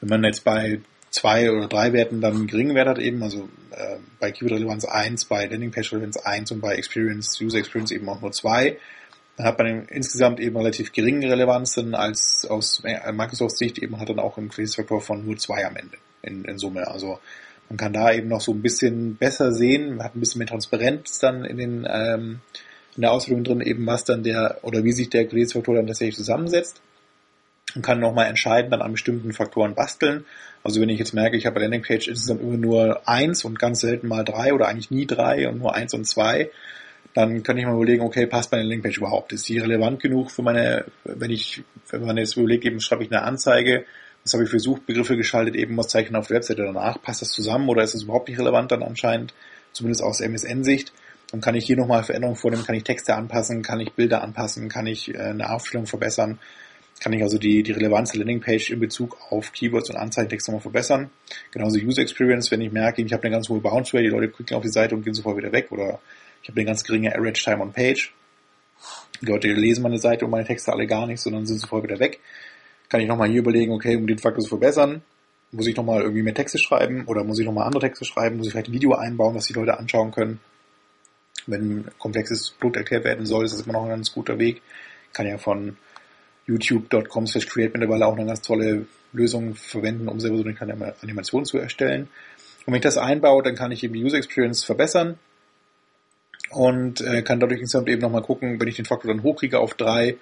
[0.00, 0.80] Wenn man jetzt bei
[1.10, 5.24] zwei oder drei Werten dann einen geringen Wert hat eben, also äh, bei Keyword-Relevanz 1,
[5.26, 8.78] bei Landing-Page-Relevanz 1 und bei Experience, User Experience eben auch nur 2, dann
[9.42, 14.38] hat man insgesamt eben relativ geringe Relevanzen als aus Microsoft Sicht eben hat dann auch
[14.38, 16.86] einen Qualitätsfaktor von nur 2 am Ende in, in Summe.
[16.88, 17.18] Also
[17.68, 20.48] man kann da eben noch so ein bisschen besser sehen, man hat ein bisschen mehr
[20.48, 22.40] Transparenz dann in den ähm,
[22.96, 26.16] in der Ausführung drin, eben was dann der oder wie sich der Qualitätsfaktor dann tatsächlich
[26.16, 26.82] zusammensetzt
[27.74, 30.24] und kann nochmal entscheiden, dann an bestimmten Faktoren basteln.
[30.62, 33.80] Also wenn ich jetzt merke, ich habe bei Landingpage insgesamt immer nur eins und ganz
[33.80, 36.50] selten mal drei oder eigentlich nie drei und nur eins und zwei,
[37.14, 39.32] dann kann ich mal überlegen, okay, passt meine Landingpage überhaupt?
[39.32, 43.10] Ist die relevant genug für meine, wenn ich, wenn man jetzt überlegt, eben schreibe ich
[43.10, 43.84] eine Anzeige,
[44.22, 47.30] was habe ich für Suchbegriffe geschaltet, eben was zeichnen auf der Webseite danach, passt das
[47.30, 49.34] zusammen oder ist es überhaupt nicht relevant dann anscheinend,
[49.72, 50.92] zumindest aus MSN-Sicht?
[51.32, 54.68] Dann kann ich hier nochmal Veränderungen vornehmen, kann ich Texte anpassen, kann ich Bilder anpassen,
[54.68, 56.38] kann ich äh, eine Aufstellung verbessern
[57.00, 60.62] kann ich also die, die Relevanz der Landingpage in Bezug auf Keywords und Anzeigentexte nochmal
[60.62, 61.10] verbessern.
[61.50, 64.28] Genauso User Experience, wenn ich merke, ich habe eine ganz hohe Bounce Rate, die Leute
[64.28, 65.98] klicken auf die Seite und gehen sofort wieder weg oder
[66.42, 68.12] ich habe eine ganz geringe Average Time on Page.
[69.20, 71.98] Die Leute lesen meine Seite und meine Texte alle gar nicht, sondern sind sofort wieder
[71.98, 72.20] weg.
[72.88, 75.02] Kann ich nochmal hier überlegen, okay, um den Faktor zu verbessern,
[75.52, 78.46] muss ich nochmal irgendwie mehr Texte schreiben oder muss ich nochmal andere Texte schreiben, muss
[78.46, 80.40] ich vielleicht ein Video einbauen, was die Leute anschauen können.
[81.46, 84.62] Wenn ein komplexes Produkt erklärt werden soll, ist das immer noch ein ganz guter Weg.
[85.12, 85.76] Kann ja von
[86.46, 91.44] youtube.com slash create mittlerweile auch eine ganz tolle Lösung verwenden, um selber so eine Animation
[91.44, 92.08] zu erstellen.
[92.60, 95.18] Und wenn ich das einbaue, dann kann ich eben die User Experience verbessern
[96.50, 99.74] und äh, kann dadurch insgesamt eben nochmal gucken, wenn ich den Faktor dann hochkriege auf
[99.74, 100.16] drei,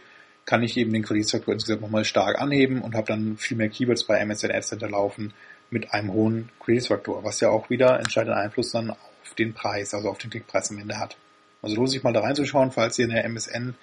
[0.45, 4.05] kann ich eben den Qualitätsfaktor insgesamt nochmal stark anheben und habe dann viel mehr Keywords
[4.05, 5.35] bei MSN Ad Center laufen
[5.71, 10.09] mit einem hohen Qualitätsfaktor, was ja auch wieder entscheidenden Einfluss dann auf den Preis, also
[10.09, 11.17] auf den Klickpreis am Ende hat.
[11.61, 13.75] Also lohnt sich mal da reinzuschauen, falls ihr eine MSN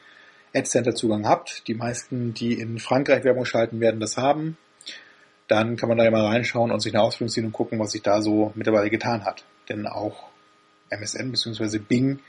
[0.55, 1.67] Ad Center Zugang habt.
[1.67, 4.57] Die meisten, die in Frankreich Werbung schalten, werden das haben.
[5.47, 7.91] Dann kann man da ja mal reinschauen und sich eine Ausführung ziehen und gucken, was
[7.91, 9.45] sich da so mittlerweile getan hat.
[9.69, 10.29] Denn auch
[10.97, 11.79] MSN bzw.
[11.79, 12.19] Bing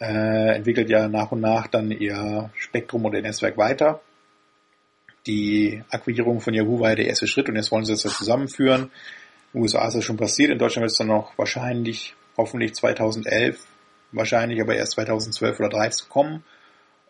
[0.00, 4.00] äh, entwickelt ja nach und nach dann ihr Spektrum oder ihr Netzwerk weiter.
[5.26, 8.10] Die Akquirierung von Yahoo war ja der erste Schritt und jetzt wollen sie das ja
[8.10, 8.82] zusammenführen.
[9.52, 12.74] In den USA ist das schon passiert, in Deutschland wird es dann noch wahrscheinlich, hoffentlich
[12.74, 13.66] 2011,
[14.12, 16.44] wahrscheinlich aber erst 2012 oder 2013 kommen.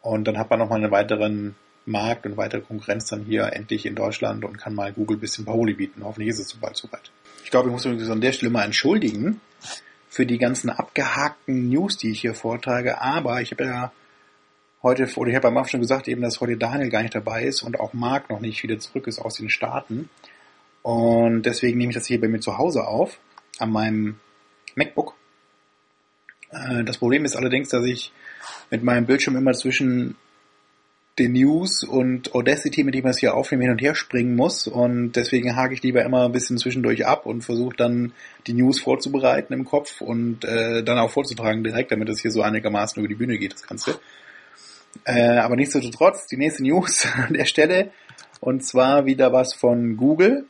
[0.00, 3.94] Und dann hat man nochmal einen weiteren Markt und weitere Konkurrenz dann hier endlich in
[3.94, 6.04] Deutschland und kann mal Google ein bisschen Paroli bieten.
[6.04, 7.10] Hoffentlich ist es so bald soweit.
[7.44, 9.40] Ich glaube, ich muss mich an der Stelle mal entschuldigen
[10.16, 13.92] für die ganzen abgehakten News, die ich hier vortrage, aber ich habe ja
[14.82, 17.42] heute, oder ich habe am Anfang schon gesagt, eben, dass heute Daniel gar nicht dabei
[17.42, 20.08] ist und auch Marc noch nicht wieder zurück ist aus den Staaten.
[20.80, 23.18] Und deswegen nehme ich das hier bei mir zu Hause auf,
[23.58, 24.18] an meinem
[24.74, 25.12] MacBook.
[26.50, 28.10] Äh, das Problem ist allerdings, dass ich
[28.70, 30.16] mit meinem Bildschirm immer zwischen
[31.18, 34.66] den News und Audacity, mit dem ich es hier aufnehme, hin und her springen muss.
[34.66, 38.12] Und deswegen hake ich lieber immer ein bisschen zwischendurch ab und versuche dann
[38.46, 42.42] die News vorzubereiten im Kopf und äh, dann auch vorzutragen direkt, damit es hier so
[42.42, 43.98] einigermaßen über die Bühne geht, das Ganze.
[45.04, 47.92] Äh, aber nichtsdestotrotz, die nächste News an der Stelle.
[48.40, 50.46] Und zwar wieder was von Google.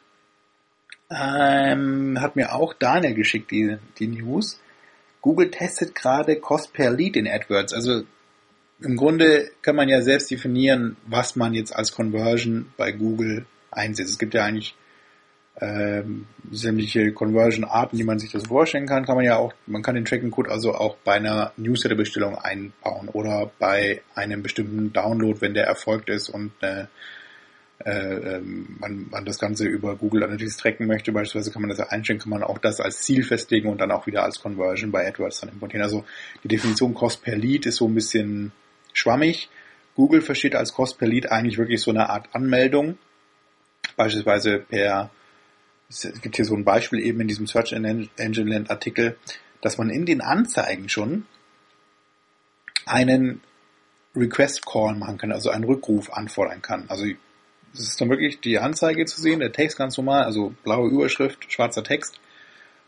[1.09, 4.61] Ähm, hat mir auch Daniel geschickt, die, die News.
[5.21, 7.73] Google testet gerade Cost per Lead in AdWords.
[7.73, 8.03] Also
[8.81, 14.11] im Grunde kann man ja selbst definieren, was man jetzt als Conversion bei Google einsetzt.
[14.11, 14.75] Es gibt ja eigentlich
[15.61, 19.95] ähm, sämtliche Conversion-Arten, die man sich das vorstellen kann, kann man ja auch, man kann
[19.95, 25.67] den Tracking-Code also auch bei einer Newsletter-Bestellung einbauen oder bei einem bestimmten Download, wenn der
[25.67, 26.85] erfolgt ist und äh,
[27.85, 31.79] äh, ähm, man, man das Ganze über Google Analytics tracken möchte, beispielsweise kann man das
[31.79, 34.91] ja einstellen, kann man auch das als Ziel festlegen und dann auch wieder als Conversion
[34.91, 35.85] bei AdWords dann importieren.
[35.85, 36.05] Also
[36.43, 38.53] die Definition Cost per Lead ist so ein bisschen
[38.97, 39.49] schwammig.
[39.95, 42.99] Google versteht als Cost per Lead eigentlich wirklich so eine Art Anmeldung,
[43.97, 45.11] beispielsweise per
[45.89, 49.17] es gibt hier so ein Beispiel eben in diesem Search Engine Land Artikel,
[49.61, 51.27] dass man in den Anzeigen schon
[52.87, 53.41] einen
[54.15, 56.87] Request Call machen kann, also einen Rückruf anfordern kann.
[56.89, 57.07] Also
[57.73, 61.53] es ist dann wirklich die Anzeige zu sehen, der Text ganz normal, also blaue Überschrift,
[61.53, 62.19] schwarzer Text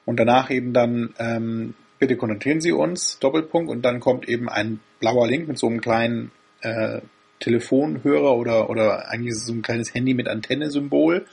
[0.04, 4.80] und danach eben dann ähm, bitte kontaktieren Sie uns, Doppelpunkt und dann kommt eben ein
[5.00, 6.30] blauer Link mit so einem kleinen
[6.60, 7.00] äh,
[7.40, 11.26] Telefonhörer oder oder eigentlich so ein kleines Handy mit Antenne-Symbol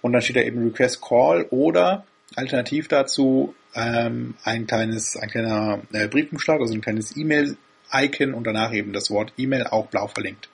[0.00, 2.04] und dann steht da eben Request Call oder
[2.36, 8.72] alternativ dazu ähm, ein kleines, ein kleiner äh, Briefumschlag, also ein kleines E-Mail-Icon und danach
[8.72, 10.48] eben das Wort E-Mail auch blau verlinkt.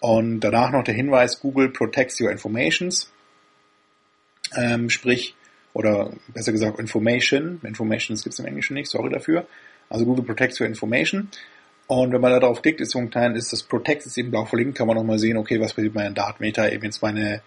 [0.00, 3.10] Und danach noch der Hinweis, Google protects your informations,
[4.56, 5.34] ähm, sprich,
[5.72, 9.46] oder besser gesagt Information, Informations gibt es im Englischen nicht, sorry dafür.
[9.90, 11.28] Also Google protects your information.
[11.86, 14.30] Und wenn man da drauf klickt, ist so ein klein, ist das Protect ist eben
[14.30, 17.40] blau verlinkt, kann man nochmal sehen, okay, was passiert bei einem Datenmeter, eben jetzt meine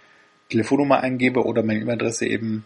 [0.49, 2.65] Telefonnummer eingebe oder meine E-Mail-Adresse eben,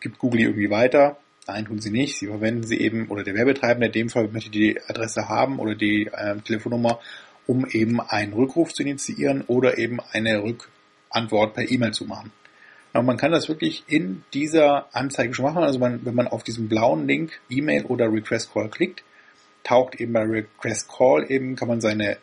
[0.00, 1.18] gibt Google irgendwie weiter.
[1.46, 2.18] Nein, tun sie nicht.
[2.18, 5.74] Sie verwenden sie eben, oder der Werbetreibende in dem Fall möchte die Adresse haben oder
[5.74, 7.00] die äh, Telefonnummer,
[7.46, 12.32] um eben einen Rückruf zu initiieren oder eben eine Rückantwort per E-Mail zu machen.
[12.92, 15.62] Aber man kann das wirklich in dieser Anzeige schon machen.
[15.62, 19.04] Also man, wenn man auf diesen blauen Link E-Mail oder Request Call klickt,
[19.62, 22.16] taucht eben bei Request Call eben, kann man seine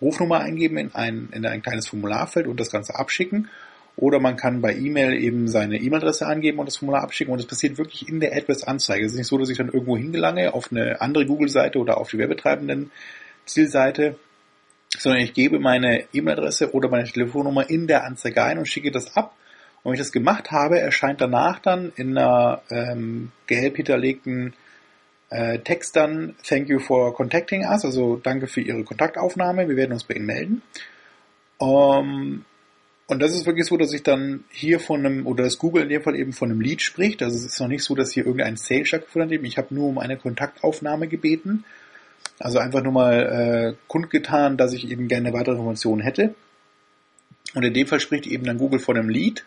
[0.00, 3.48] Rufnummer eingeben in ein, in ein kleines Formularfeld und das Ganze abschicken.
[3.96, 7.46] Oder man kann bei E-Mail eben seine E-Mail-Adresse angeben und das Formular abschicken und es
[7.46, 9.04] passiert wirklich in der AdWords-Anzeige.
[9.04, 12.10] Es ist nicht so, dass ich dann irgendwo hingelange auf eine andere Google-Seite oder auf
[12.10, 12.90] die Werbetreibenden
[13.44, 14.16] Zielseite,
[14.96, 19.16] sondern ich gebe meine E-Mail-Adresse oder meine Telefonnummer in der Anzeige ein und schicke das
[19.16, 19.34] ab.
[19.82, 24.54] Und wenn ich das gemacht habe, erscheint danach dann in einer ähm, gelb hinterlegten
[25.30, 29.92] äh, Text dann Thank you for contacting us, also danke für Ihre Kontaktaufnahme, wir werden
[29.92, 30.62] uns bei Ihnen melden.
[31.58, 32.44] Um,
[33.06, 35.88] und das ist wirklich so, dass ich dann hier von einem, oder das Google in
[35.88, 37.22] dem Fall eben von einem Lead spricht.
[37.22, 39.44] Also es ist noch nicht so, dass hier irgendein Sale stattgefunden hat.
[39.44, 41.64] Ich habe nur um eine Kontaktaufnahme gebeten.
[42.38, 46.34] Also einfach nur mal äh, kundgetan, dass ich eben gerne weitere Informationen hätte.
[47.54, 49.44] Und in dem Fall spricht eben dann Google von einem Lead.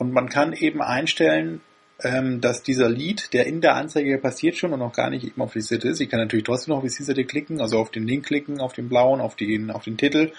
[0.00, 1.60] Und man kann eben einstellen,
[2.02, 5.42] ähm, dass dieser Lead, der in der Anzeige passiert schon und noch gar nicht eben
[5.42, 6.00] auf die Seite ist.
[6.00, 8.72] Ich kann natürlich trotzdem noch auf die Seite klicken, also auf den Link klicken, auf
[8.72, 10.32] den blauen, auf den, auf den Titel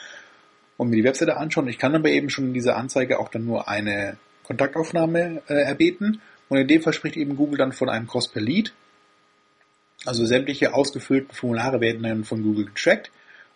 [0.77, 1.67] und mir die Webseite anschauen.
[1.67, 6.21] Ich kann aber eben schon in dieser Anzeige auch dann nur eine Kontaktaufnahme äh, erbeten.
[6.49, 8.73] Und in dem Fall spricht eben Google dann von einem Cost per Lead.
[10.07, 13.11] Also sämtliche ausgefüllten Formulare werden dann von Google getrackt.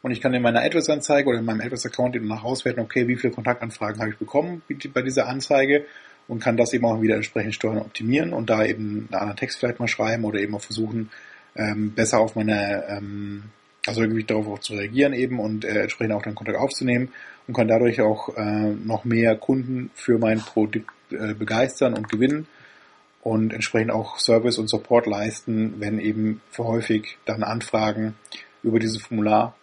[0.06, 3.16] Und ich kann in meiner AdWords-Anzeige oder in meinem AdWords-Account eben nach auswerten, okay, wie
[3.16, 4.62] viele Kontaktanfragen habe ich bekommen
[4.93, 5.88] bei dieser Anzeige
[6.28, 9.36] und kann das eben auch wieder entsprechend steuern und optimieren und da eben einen anderen
[9.36, 11.10] Text vielleicht mal schreiben oder eben auch versuchen,
[11.56, 13.45] ähm, besser auf meine, ähm,
[13.88, 17.10] also irgendwie darauf auch zu reagieren eben und äh, entsprechend auch dann Kontakt aufzunehmen
[17.47, 22.45] und kann dadurch auch äh, noch mehr Kunden für mein Produkt äh, begeistern und gewinnen
[23.24, 28.14] und entsprechend auch Service und Support leisten, wenn eben häufig dann Anfragen
[28.62, 29.56] über dieses Formular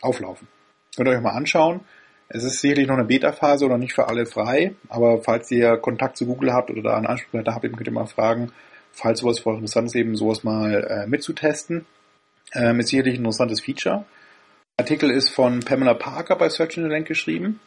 [0.00, 0.48] auflaufen.
[0.96, 1.80] Könnt ihr euch mal anschauen.
[2.28, 6.16] Es ist sicherlich noch eine Beta-Phase oder nicht für alle frei, aber falls ihr Kontakt
[6.16, 8.52] zu Google habt oder da einen Ansprechpartner habt, könnt ihr mal fragen,
[8.92, 11.86] falls sowas für euch interessant ist, eben sowas mal äh, mitzutesten.
[12.54, 14.04] Ähm, ist sicherlich ein interessantes Feature.
[14.76, 17.60] Artikel ist von Pamela Parker bei Search Engine Land geschrieben.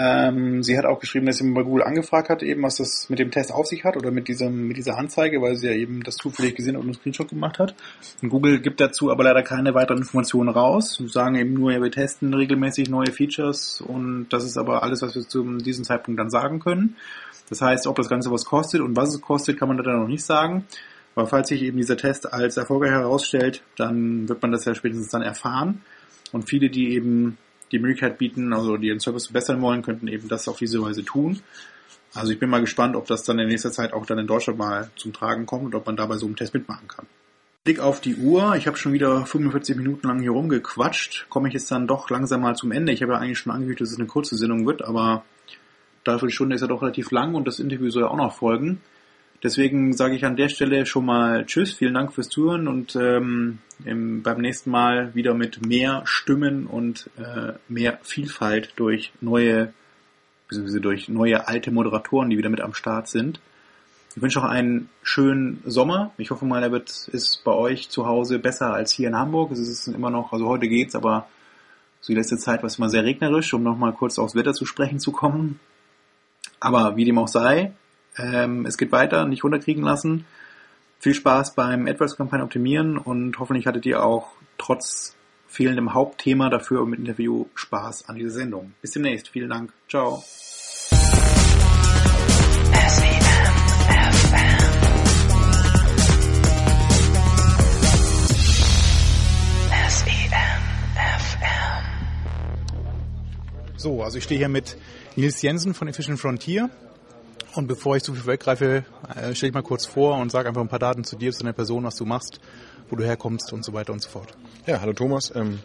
[0.00, 3.18] Ähm, sie hat auch geschrieben, dass sie bei Google angefragt hat, eben was das mit
[3.18, 6.04] dem Test auf sich hat oder mit diesem mit dieser Anzeige, weil sie ja eben
[6.04, 7.74] das zufällig gesehen und einen Screenshot gemacht hat.
[8.22, 10.94] Und Google gibt dazu aber leider keine weiteren Informationen raus.
[10.94, 15.02] Sie sagen eben nur, ja, wir testen regelmäßig neue Features und das ist aber alles,
[15.02, 16.94] was wir zu diesem Zeitpunkt dann sagen können.
[17.48, 20.00] Das heißt, ob das Ganze was kostet und was es kostet, kann man da dann
[20.00, 20.64] noch nicht sagen.
[21.16, 25.08] Aber falls sich eben dieser Test als erfolgreich herausstellt, dann wird man das ja spätestens
[25.08, 25.80] dann erfahren.
[26.30, 27.36] Und viele, die eben
[27.72, 31.04] die Möglichkeit bieten, also die den Service verbessern wollen, könnten eben das auf diese Weise
[31.04, 31.40] tun.
[32.14, 34.58] Also ich bin mal gespannt, ob das dann in nächster Zeit auch dann in Deutschland
[34.58, 37.06] mal zum Tragen kommt und ob man dabei so einen Test mitmachen kann.
[37.64, 38.56] Blick auf die Uhr.
[38.56, 41.26] Ich habe schon wieder 45 Minuten lang hier rumgequatscht.
[41.28, 42.92] Komme ich jetzt dann doch langsam mal zum Ende.
[42.92, 45.24] Ich habe ja eigentlich schon angekündigt, dass es eine kurze Sendung wird, aber
[46.04, 48.34] dafür die Stunde ist ja doch relativ lang und das Interview soll ja auch noch
[48.34, 48.80] folgen.
[49.42, 53.58] Deswegen sage ich an der Stelle schon mal Tschüss, vielen Dank fürs Zuhören und ähm,
[53.84, 59.72] im, beim nächsten Mal wieder mit mehr Stimmen und äh, mehr Vielfalt durch neue,
[60.48, 63.40] beziehungsweise durch neue alte Moderatoren, die wieder mit am Start sind.
[64.16, 66.12] Ich wünsche auch einen schönen Sommer.
[66.18, 69.52] Ich hoffe mal, er wird ist bei euch zu Hause besser als hier in Hamburg.
[69.52, 71.28] Es ist immer noch, also heute geht's, aber
[72.00, 74.64] so die letzte Zeit war es immer sehr regnerisch, um nochmal kurz aufs Wetter zu
[74.64, 75.60] sprechen zu kommen.
[76.58, 77.72] Aber wie dem auch sei,
[78.18, 80.26] ähm, es geht weiter, nicht runterkriegen lassen.
[81.00, 85.14] Viel Spaß beim AdWords-Kampagne optimieren und hoffentlich hattet ihr auch trotz
[85.46, 88.74] fehlendem Hauptthema dafür mit Interview Spaß an dieser Sendung.
[88.82, 89.28] Bis demnächst.
[89.28, 89.72] Vielen Dank.
[89.88, 90.22] Ciao.
[103.76, 104.76] So, also ich stehe hier mit
[105.14, 106.68] Nils Jensen von Efficient Frontier.
[107.58, 108.84] Und bevor ich zu viel weggreife,
[109.16, 111.40] äh, stelle ich mal kurz vor und sage einfach ein paar Daten zu dir, zu
[111.40, 112.38] deiner Person, was du machst,
[112.88, 114.32] wo du herkommst und so weiter und so fort.
[114.64, 115.34] Ja, hallo Thomas.
[115.34, 115.58] Ähm,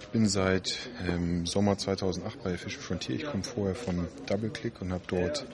[0.00, 3.16] ich bin seit ähm, Sommer 2008 bei Fish Frontier.
[3.16, 5.46] Ich komme vorher von DoubleClick und habe dort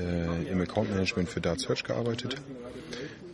[0.00, 2.34] äh, im Account Management für Dart Search gearbeitet.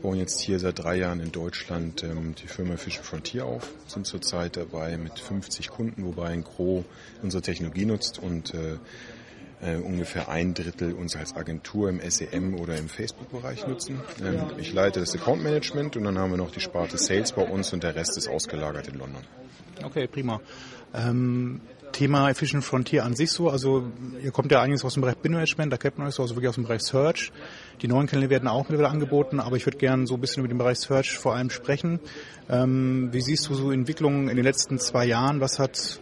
[0.03, 3.73] Bauen jetzt hier seit drei Jahren in Deutschland ähm, die Firma Fish Frontier auf.
[3.87, 6.85] Sind zurzeit dabei mit 50 Kunden, wobei ein Gros
[7.23, 8.53] unsere Technologie nutzt und
[9.63, 14.01] äh, äh, ungefähr ein Drittel uns als Agentur im SEM oder im Facebook-Bereich nutzen.
[14.23, 17.43] Ähm, ich leite das Account Management und dann haben wir noch die Sparte Sales bei
[17.43, 19.23] uns und der Rest ist ausgelagert in London.
[19.83, 20.41] Okay, prima.
[20.95, 21.61] Ähm,
[21.93, 23.91] Thema Efficient Frontier an sich so, also
[24.23, 26.51] ihr kommt ja eigentlich aus dem Bereich Bin-Management, da kennt man euch so, also wirklich
[26.51, 27.33] aus dem Bereich Search.
[27.81, 30.49] Die neuen Kanäle werden auch mittlerweile angeboten, aber ich würde gerne so ein bisschen über
[30.49, 32.01] den Bereich Search vor allem sprechen.
[32.51, 35.41] Ähm, wie siehst du so Entwicklungen in den letzten zwei Jahren?
[35.41, 36.01] Was hat,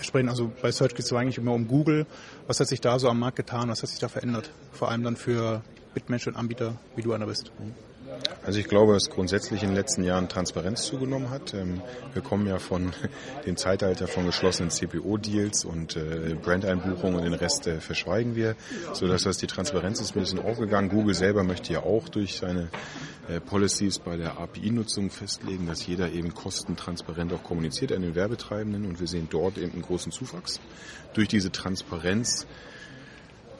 [0.00, 2.06] sprechen also bei Search geht es eigentlich immer um Google.
[2.46, 3.68] Was hat sich da so am Markt getan?
[3.68, 4.50] Was hat sich da verändert?
[4.72, 5.62] Vor allem dann für
[5.94, 7.52] Bitmanagement-Anbieter, wie du einer bist.
[8.44, 11.54] Also ich glaube, dass grundsätzlich in den letzten Jahren Transparenz zugenommen hat.
[11.54, 11.80] Ähm,
[12.12, 12.92] wir kommen ja von
[13.46, 18.56] dem Zeitalter von geschlossenen CPO-Deals und äh, Brandeinbuchungen und den Rest äh, verschweigen wir,
[18.94, 20.88] sodass das die Transparenz ist ein bisschen aufgegangen.
[20.88, 22.68] Google selber möchte ja auch durch seine
[23.28, 28.86] äh, Policies bei der API-Nutzung festlegen, dass jeder eben kostentransparent auch kommuniziert an den Werbetreibenden
[28.86, 30.60] und wir sehen dort eben einen großen Zuwachs.
[31.14, 32.46] Durch diese Transparenz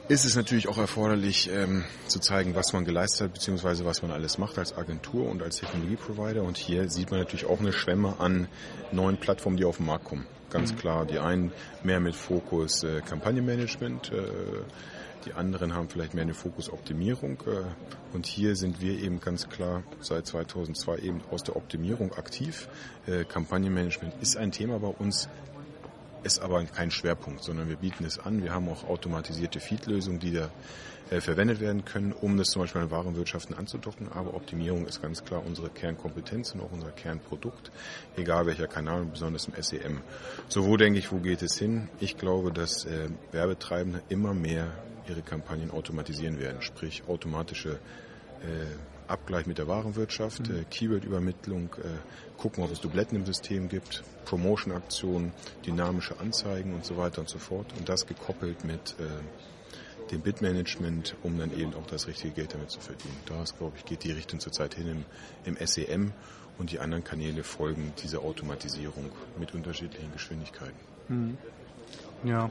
[0.09, 4.11] ist es natürlich auch erforderlich ähm, zu zeigen, was man geleistet hat, beziehungsweise was man
[4.11, 6.43] alles macht als Agentur und als Technologieprovider.
[6.43, 8.47] Und hier sieht man natürlich auch eine Schwemme an
[8.91, 10.25] neuen Plattformen, die auf den Markt kommen.
[10.49, 10.77] Ganz mhm.
[10.77, 11.51] klar, die einen
[11.83, 14.23] mehr mit Fokus äh, Kampagnenmanagement, äh,
[15.25, 17.37] die anderen haben vielleicht mehr den Fokus Optimierung.
[17.47, 22.67] Äh, und hier sind wir eben ganz klar seit 2002 eben aus der Optimierung aktiv.
[23.07, 25.29] Äh, Kampagnenmanagement ist ein Thema bei uns,
[26.23, 28.43] ist aber kein Schwerpunkt, sondern wir bieten es an.
[28.43, 30.49] Wir haben auch automatisierte Feed-Lösungen, die da
[31.09, 34.09] äh, verwendet werden können, um das zum Beispiel in Warenwirtschaften anzudocken.
[34.11, 37.71] Aber Optimierung ist ganz klar unsere Kernkompetenz und auch unser Kernprodukt,
[38.15, 40.01] egal welcher Kanal, besonders im SEM.
[40.47, 41.89] So, wo denke ich, wo geht es hin?
[41.99, 44.71] Ich glaube, dass äh, Werbetreibende immer mehr
[45.07, 47.79] ihre Kampagnen automatisieren werden, sprich automatische
[48.41, 50.65] äh, Abgleich mit der Warenwirtschaft, mhm.
[50.69, 51.69] Keyword-Übermittlung,
[52.37, 55.31] gucken, ob es Dubletten im System gibt, Promotion-Aktionen,
[55.65, 57.67] dynamische Anzeigen und so weiter und so fort.
[57.77, 58.95] Und das gekoppelt mit
[60.11, 63.15] dem Bitmanagement, um dann eben auch das richtige Geld damit zu verdienen.
[63.25, 64.87] Da glaube ich, geht die Richtung zurzeit hin
[65.45, 66.11] im, im SEM
[66.57, 70.77] und die anderen Kanäle folgen dieser Automatisierung mit unterschiedlichen Geschwindigkeiten.
[71.07, 71.37] Mhm.
[72.23, 72.49] Ja,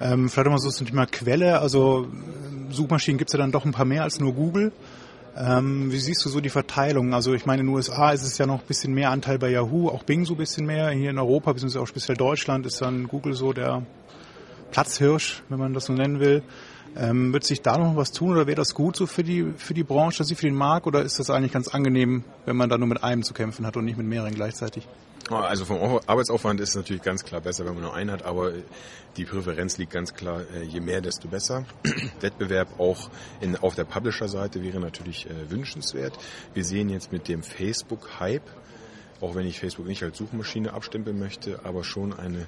[0.00, 1.60] ähm, vielleicht mal so zum Thema Quelle.
[1.60, 2.08] Also
[2.70, 4.72] Suchmaschinen gibt es ja dann doch ein paar mehr als nur Google.
[5.36, 7.12] Ähm, wie siehst du so die Verteilung?
[7.12, 9.50] Also ich meine, in den USA ist es ja noch ein bisschen mehr Anteil bei
[9.50, 10.90] Yahoo, auch Bing so ein bisschen mehr.
[10.90, 13.82] Hier in Europa, beziehungsweise auch speziell Deutschland, ist dann Google so der
[14.70, 16.42] Platzhirsch, wenn man das so nennen will.
[16.96, 19.74] Ähm, wird sich da noch was tun oder wäre das gut so für die, für
[19.74, 22.78] die Branche, also für den Markt oder ist das eigentlich ganz angenehm, wenn man da
[22.78, 24.86] nur mit einem zu kämpfen hat und nicht mit mehreren gleichzeitig?
[25.30, 28.52] Also vom Arbeitsaufwand ist es natürlich ganz klar besser, wenn man nur einen hat, aber
[29.16, 31.64] die Präferenz liegt ganz klar, äh, je mehr, desto besser.
[32.20, 33.10] Wettbewerb auch
[33.40, 36.18] in, auf der Publisher-Seite wäre natürlich äh, wünschenswert.
[36.52, 38.48] Wir sehen jetzt mit dem Facebook-Hype,
[39.20, 42.46] auch wenn ich Facebook nicht als Suchmaschine abstempeln möchte, aber schon eine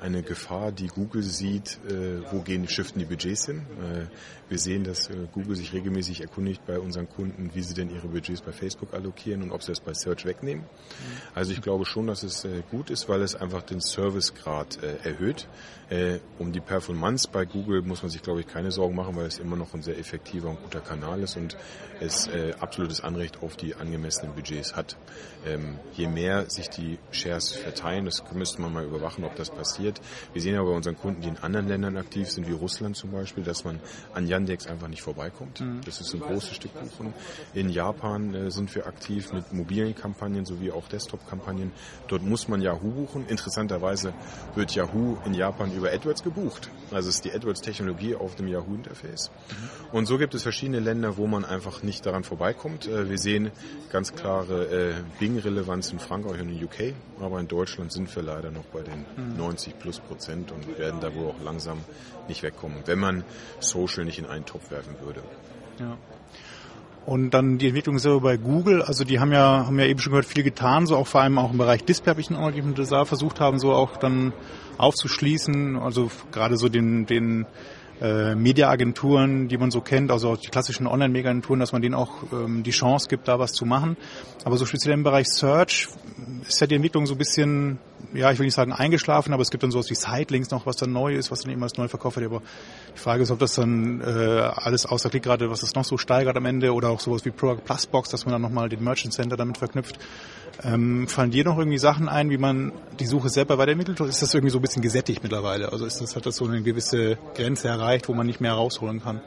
[0.00, 3.62] eine Gefahr, die Google sieht, äh, wo gehen, shiften die Budgets hin.
[3.80, 4.06] Äh,
[4.48, 8.08] wir sehen, dass äh, Google sich regelmäßig erkundigt bei unseren Kunden, wie sie denn ihre
[8.08, 10.64] Budgets bei Facebook allokieren und ob sie das bei Search wegnehmen.
[11.34, 14.96] Also ich glaube schon, dass es äh, gut ist, weil es einfach den Servicegrad äh,
[15.08, 15.48] erhöht.
[15.90, 19.26] Äh, um die Performance bei Google muss man sich, glaube ich, keine Sorgen machen, weil
[19.26, 21.56] es immer noch ein sehr effektiver und guter Kanal ist und
[22.00, 22.28] es
[22.60, 24.96] absolutes Anrecht auf die angemessenen Budgets hat.
[25.46, 29.87] Ähm, je mehr sich die Shares verteilen, das müsste man mal überwachen, ob das passiert,
[29.88, 30.00] passiert.
[30.32, 33.10] Wir sehen aber bei unseren Kunden, die in anderen Ländern aktiv sind, wie Russland zum
[33.10, 33.80] Beispiel, dass man
[34.14, 35.60] an Yandex einfach nicht vorbeikommt.
[35.60, 35.80] Mhm.
[35.84, 37.14] Das ist ein großes Stück Kuchen.
[37.54, 41.72] In Japan äh, sind wir aktiv mit mobilen Kampagnen sowie auch Desktop-Kampagnen.
[42.08, 43.26] Dort muss man Yahoo buchen.
[43.28, 44.12] Interessanterweise
[44.54, 46.70] wird Yahoo in Japan über AdWords gebucht.
[46.90, 49.30] Also es ist die AdWords-Technologie auf dem Yahoo-Interface.
[49.30, 49.96] Mhm.
[49.96, 52.86] Und so gibt es verschiedene Länder, wo man einfach nicht daran vorbeikommt.
[52.86, 53.50] Äh, wir sehen
[53.90, 58.50] ganz klare äh, Bing-Relevanz in Frankreich und in UK, aber in Deutschland sind wir leider
[58.50, 59.36] noch bei den mhm.
[59.36, 61.78] 90 plus Prozent und werden da wohl auch langsam
[62.28, 63.24] nicht wegkommen, wenn man
[63.60, 65.22] Social nicht in einen Topf werfen würde.
[65.78, 65.96] Ja.
[67.06, 70.10] Und dann die Entwicklung selber bei Google, also die haben ja, haben ja eben schon
[70.10, 73.04] gehört, viel getan, so auch vor allem auch im Bereich Display habe ich noch da
[73.06, 74.34] versucht haben, so auch dann
[74.76, 77.46] aufzuschließen, also gerade so den, den
[78.00, 82.62] äh, Mediaagenturen, die man so kennt, also die klassischen Online-Media-Agenturen, dass man denen auch ähm,
[82.62, 83.96] die Chance gibt, da was zu machen.
[84.44, 85.88] Aber so speziell im Bereich Search
[86.46, 87.78] ist ja die Entwicklung so ein bisschen,
[88.14, 90.76] ja, ich will nicht sagen eingeschlafen, aber es gibt dann sowas wie Sitelinks noch, was
[90.76, 92.26] dann neu ist, was dann eben als neu verkauft wird.
[92.26, 92.42] Aber
[92.94, 95.98] die Frage ist, ob das dann äh, alles außer Klick gerade, was das noch so
[95.98, 98.82] steigert am Ende oder auch sowas wie Product Plus Box, dass man dann nochmal den
[98.82, 99.98] Merchant Center damit verknüpft.
[100.62, 104.00] Ähm, fallen dir noch irgendwie Sachen ein, wie man die Suche selber weitermittelt?
[104.00, 105.70] Ist das irgendwie so ein bisschen gesättigt mittlerweile?
[105.70, 109.02] Also ist das, hat das so eine gewisse Grenze erreicht, wo man nicht mehr rausholen
[109.02, 109.20] kann?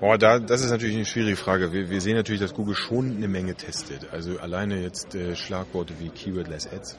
[0.00, 1.72] Oh, da, das ist natürlich eine schwierige Frage.
[1.72, 4.08] Wir, wir sehen natürlich, dass Google schon eine Menge testet.
[4.12, 6.96] Also alleine jetzt äh, Schlagworte wie Keywordless Ads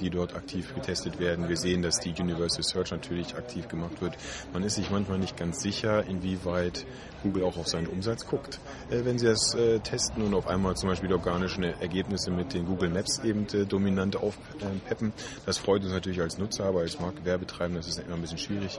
[0.00, 1.48] die dort aktiv getestet werden.
[1.48, 4.14] Wir sehen, dass die Universal Search natürlich aktiv gemacht wird.
[4.52, 6.86] Man ist sich manchmal nicht ganz sicher, inwieweit
[7.22, 10.76] Google auch auf seinen Umsatz guckt, äh, wenn sie das äh, testen und auf einmal
[10.76, 15.12] zum Beispiel organische Ergebnisse mit den Google Maps eben dominant aufpeppen.
[15.46, 18.78] Das freut uns natürlich als Nutzer, aber als Marktwerbetreibender ist es immer ein bisschen schwierig.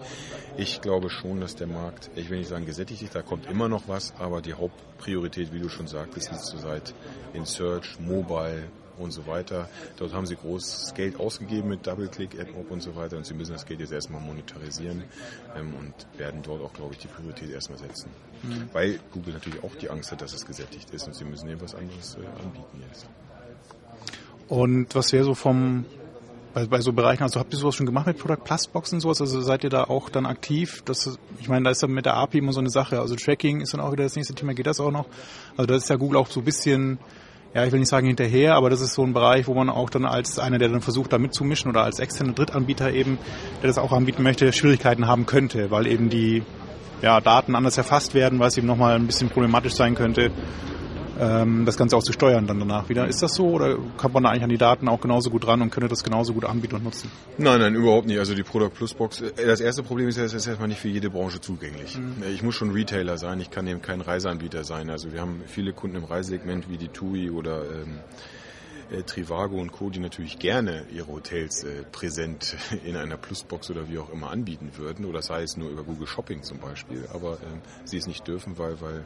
[0.57, 3.67] Ich glaube schon, dass der Markt, ich will nicht sagen gesättigt ist, da kommt immer
[3.67, 6.93] noch was, aber die Hauptpriorität, wie du schon sagtest, liegt zurzeit
[7.33, 8.63] in Search, Mobile,
[8.99, 9.69] und so weiter.
[9.97, 13.53] Dort haben sie großes Geld ausgegeben mit DoubleClick, AdMob und so weiter und sie müssen
[13.53, 15.03] das Geld jetzt erstmal monetarisieren
[15.55, 18.09] ähm, und werden dort auch, glaube ich, die Priorität erstmal setzen.
[18.43, 18.69] Mhm.
[18.73, 21.61] Weil Google natürlich auch die Angst hat, dass es gesättigt ist und sie müssen eben
[21.61, 23.07] was anderes äh, anbieten jetzt.
[24.47, 25.85] Und was wäre so vom
[26.53, 29.01] bei, bei so Bereichen, also habt ihr sowas schon gemacht mit Product Plus Boxen und
[29.01, 29.21] sowas?
[29.21, 30.81] Also seid ihr da auch dann aktiv?
[30.85, 32.99] Das, ich meine, da ist dann mit der API immer so eine Sache.
[32.99, 34.53] Also Tracking ist dann auch wieder das nächste Thema.
[34.53, 35.05] Geht das auch noch?
[35.51, 36.97] Also da ist ja Google auch so ein bisschen
[37.53, 39.89] ja, ich will nicht sagen hinterher, aber das ist so ein Bereich, wo man auch
[39.89, 43.17] dann als einer, der dann versucht, da mitzumischen oder als externer Drittanbieter eben,
[43.61, 46.43] der das auch anbieten möchte, Schwierigkeiten haben könnte, weil eben die
[47.01, 50.31] ja, Daten anders erfasst werden, es eben nochmal ein bisschen problematisch sein könnte,
[51.19, 53.07] ähm, das Ganze auch zu steuern dann danach wieder.
[53.07, 55.61] Ist das so oder kommt man da eigentlich an die Daten auch genauso gut ran
[55.61, 57.11] und könnte das genauso gut anbieten und nutzen?
[57.37, 58.19] Nein, nein, überhaupt nicht.
[58.19, 60.79] Also die Product Plus Box, äh, das erste Problem ist ja, es ist erstmal nicht
[60.79, 61.97] für jede Branche zugänglich.
[61.97, 62.23] Mhm.
[62.33, 64.89] Ich muss schon Retailer sein, ich kann eben kein Reiseanbieter sein.
[64.89, 67.99] Also wir haben viele Kunden im Reisesegment wie die TUI oder ähm,
[68.91, 73.89] äh, Trivago und Co., die natürlich gerne ihre Hotels äh, präsent in einer Plusbox oder
[73.89, 77.37] wie auch immer anbieten würden, oder sei es nur über Google Shopping zum Beispiel, aber
[77.43, 79.03] ähm, sie es nicht dürfen, weil, weil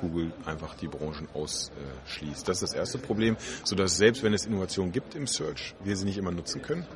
[0.00, 2.48] Google einfach die Branchen ausschließt.
[2.48, 6.06] Das ist das erste Problem, sodass selbst wenn es Innovationen gibt im Search, wir sie
[6.06, 6.86] nicht immer nutzen können.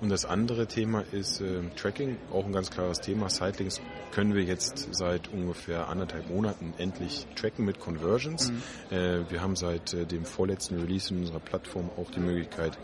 [0.00, 3.28] Und das andere Thema ist äh, Tracking, auch ein ganz klares Thema.
[3.28, 3.82] Sightlinks
[4.12, 8.50] können wir jetzt seit ungefähr anderthalb Monaten endlich tracken mit Conversions.
[8.50, 8.96] Mhm.
[8.96, 12.78] Äh, wir haben seit äh, dem vorletzten Release in unserer Plattform auch die Möglichkeit,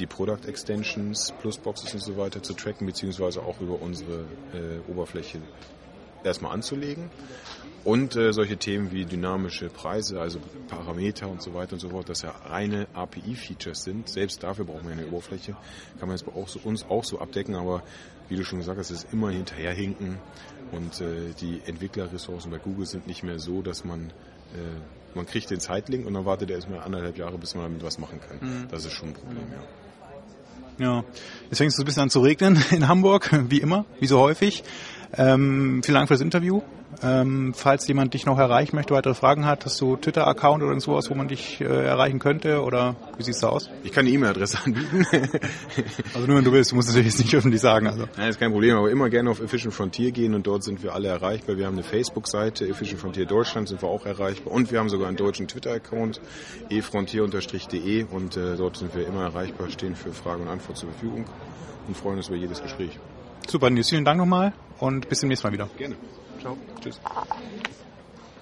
[0.00, 5.40] die Product Extensions, Plusboxes und so weiter zu tracken, beziehungsweise auch über unsere äh, Oberfläche
[6.24, 7.10] erstmal anzulegen.
[7.88, 12.10] Und äh, solche Themen wie dynamische Preise, also Parameter und so weiter und so fort,
[12.10, 14.10] dass ja reine API-Features sind.
[14.10, 15.56] Selbst dafür brauchen wir eine Oberfläche.
[15.98, 17.82] Kann man jetzt bei auch so, uns auch so abdecken, aber
[18.28, 20.18] wie du schon gesagt hast, ist immer hinterherhinken.
[20.70, 24.10] Und äh, die Entwicklerressourcen bei Google sind nicht mehr so, dass man
[24.52, 27.82] äh, man kriegt den Zeitlink und dann wartet er erstmal anderthalb Jahre, bis man damit
[27.82, 28.36] was machen kann.
[28.46, 28.68] Mhm.
[28.68, 29.62] Das ist schon ein Problem, ja.
[30.78, 31.04] Ja,
[31.48, 34.62] jetzt fängt es ein bisschen an zu regnen in Hamburg, wie immer, wie so häufig.
[35.16, 36.62] Ähm, vielen Dank für das Interview.
[37.02, 41.08] Ähm, falls jemand dich noch erreichen möchte, weitere Fragen hat, hast du Twitter-Account oder sowas,
[41.10, 42.62] wo man dich äh, erreichen könnte?
[42.62, 43.70] Oder wie sieht's da aus?
[43.84, 45.06] Ich kann eine E-Mail-Adresse anbieten.
[46.14, 47.86] also nur wenn du willst, du musst natürlich jetzt nicht öffentlich sagen.
[47.86, 48.06] Also.
[48.16, 50.94] Nein, ist kein Problem, aber immer gerne auf Efficient Frontier gehen und dort sind wir
[50.94, 51.56] alle erreichbar.
[51.56, 55.08] Wir haben eine Facebook-Seite, Efficient Frontier Deutschland sind wir auch erreichbar und wir haben sogar
[55.08, 56.20] einen deutschen Twitter-Account,
[56.70, 61.26] efrontier-de und äh, dort sind wir immer erreichbar, stehen für Fragen und Antworten zur Verfügung
[61.86, 62.98] und freuen uns über jedes Gespräch.
[63.46, 65.68] Super, Nils, vielen Dank nochmal und bis zum nächsten Mal wieder.
[65.76, 65.96] Gerne.
[66.40, 66.56] Ciao.
[66.80, 67.00] Tschüss.